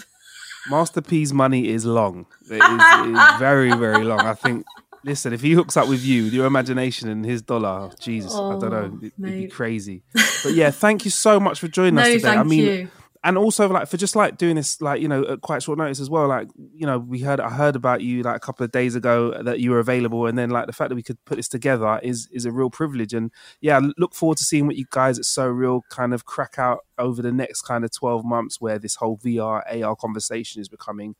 [0.69, 2.25] Master P's money is long.
[2.49, 4.21] It is, it is very, very long.
[4.21, 4.65] I think.
[5.03, 8.33] Listen, if he hooks up with you, with your imagination and his dollar, oh, Jesus,
[8.33, 10.03] I don't know, oh, it, would be crazy.
[10.43, 12.19] But yeah, thank you so much for joining no, us today.
[12.19, 12.89] thank I mean, you.
[13.23, 15.99] and also like for just like doing this like you know at quite short notice
[15.99, 18.71] as well like you know we heard i heard about you like a couple of
[18.71, 21.35] days ago that you were available and then like the fact that we could put
[21.35, 23.29] this together is is a real privilege and
[23.59, 26.57] yeah I look forward to seeing what you guys at so real kind of crack
[26.57, 30.67] out over the next kind of 12 months where this whole vr ar conversation is
[30.67, 31.15] becoming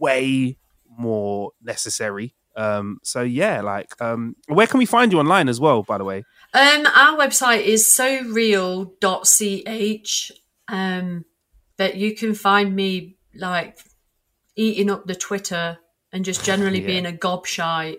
[0.00, 0.56] way
[0.88, 5.82] more necessary um so yeah like um where can we find you online as well
[5.82, 7.92] by the way Um, our website is
[9.10, 10.32] soreal.ch.
[10.68, 11.24] Um,
[11.76, 13.78] but you can find me like
[14.56, 15.78] eating up the Twitter
[16.12, 16.86] and just generally Yeah.
[16.86, 17.98] being a gobshite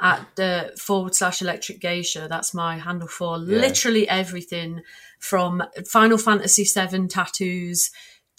[0.00, 2.26] at the forward slash electric geisha.
[2.28, 4.80] That's my handle for literally everything
[5.20, 7.90] from Final Fantasy VII tattoos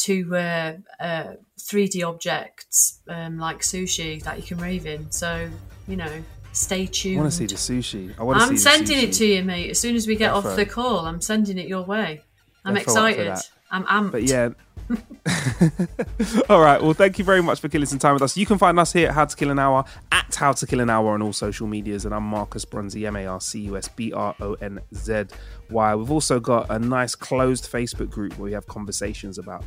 [0.04, 5.10] to uh, uh, 3D objects um, like sushi that you can rave in.
[5.12, 5.50] So,
[5.88, 7.20] you know, stay tuned.
[7.20, 8.20] I want to see the sushi.
[8.20, 9.70] I want to I'm the sending it to you, mate.
[9.70, 12.22] As soon as we get off the call, I'm sending it your way.
[12.66, 13.34] I'm excited.
[13.72, 14.12] I'm amped.
[14.12, 14.50] But yeah.
[16.50, 16.82] all right.
[16.82, 18.36] Well, thank you very much for killing some time with us.
[18.36, 20.82] You can find us here at How to Kill an Hour at How to Kill
[20.82, 23.78] an Hour on all social medias, and I'm Marcus Bronzy, M A R C U
[23.78, 25.26] S B R O N Z
[25.70, 25.96] Y.
[25.96, 29.64] We've also got a nice closed Facebook group where we have conversations about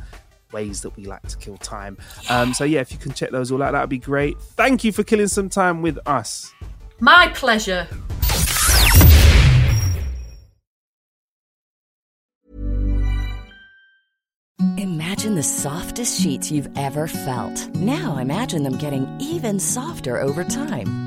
[0.51, 1.97] ways that we like to kill time.
[2.29, 4.39] Um, so yeah, if you can check those all out, that would be great.
[4.39, 6.53] Thank you for killing some time with us.
[6.99, 7.87] My pleasure.
[14.77, 17.75] Imagine the softest sheets you've ever felt.
[17.75, 21.06] Now imagine them getting even softer over time.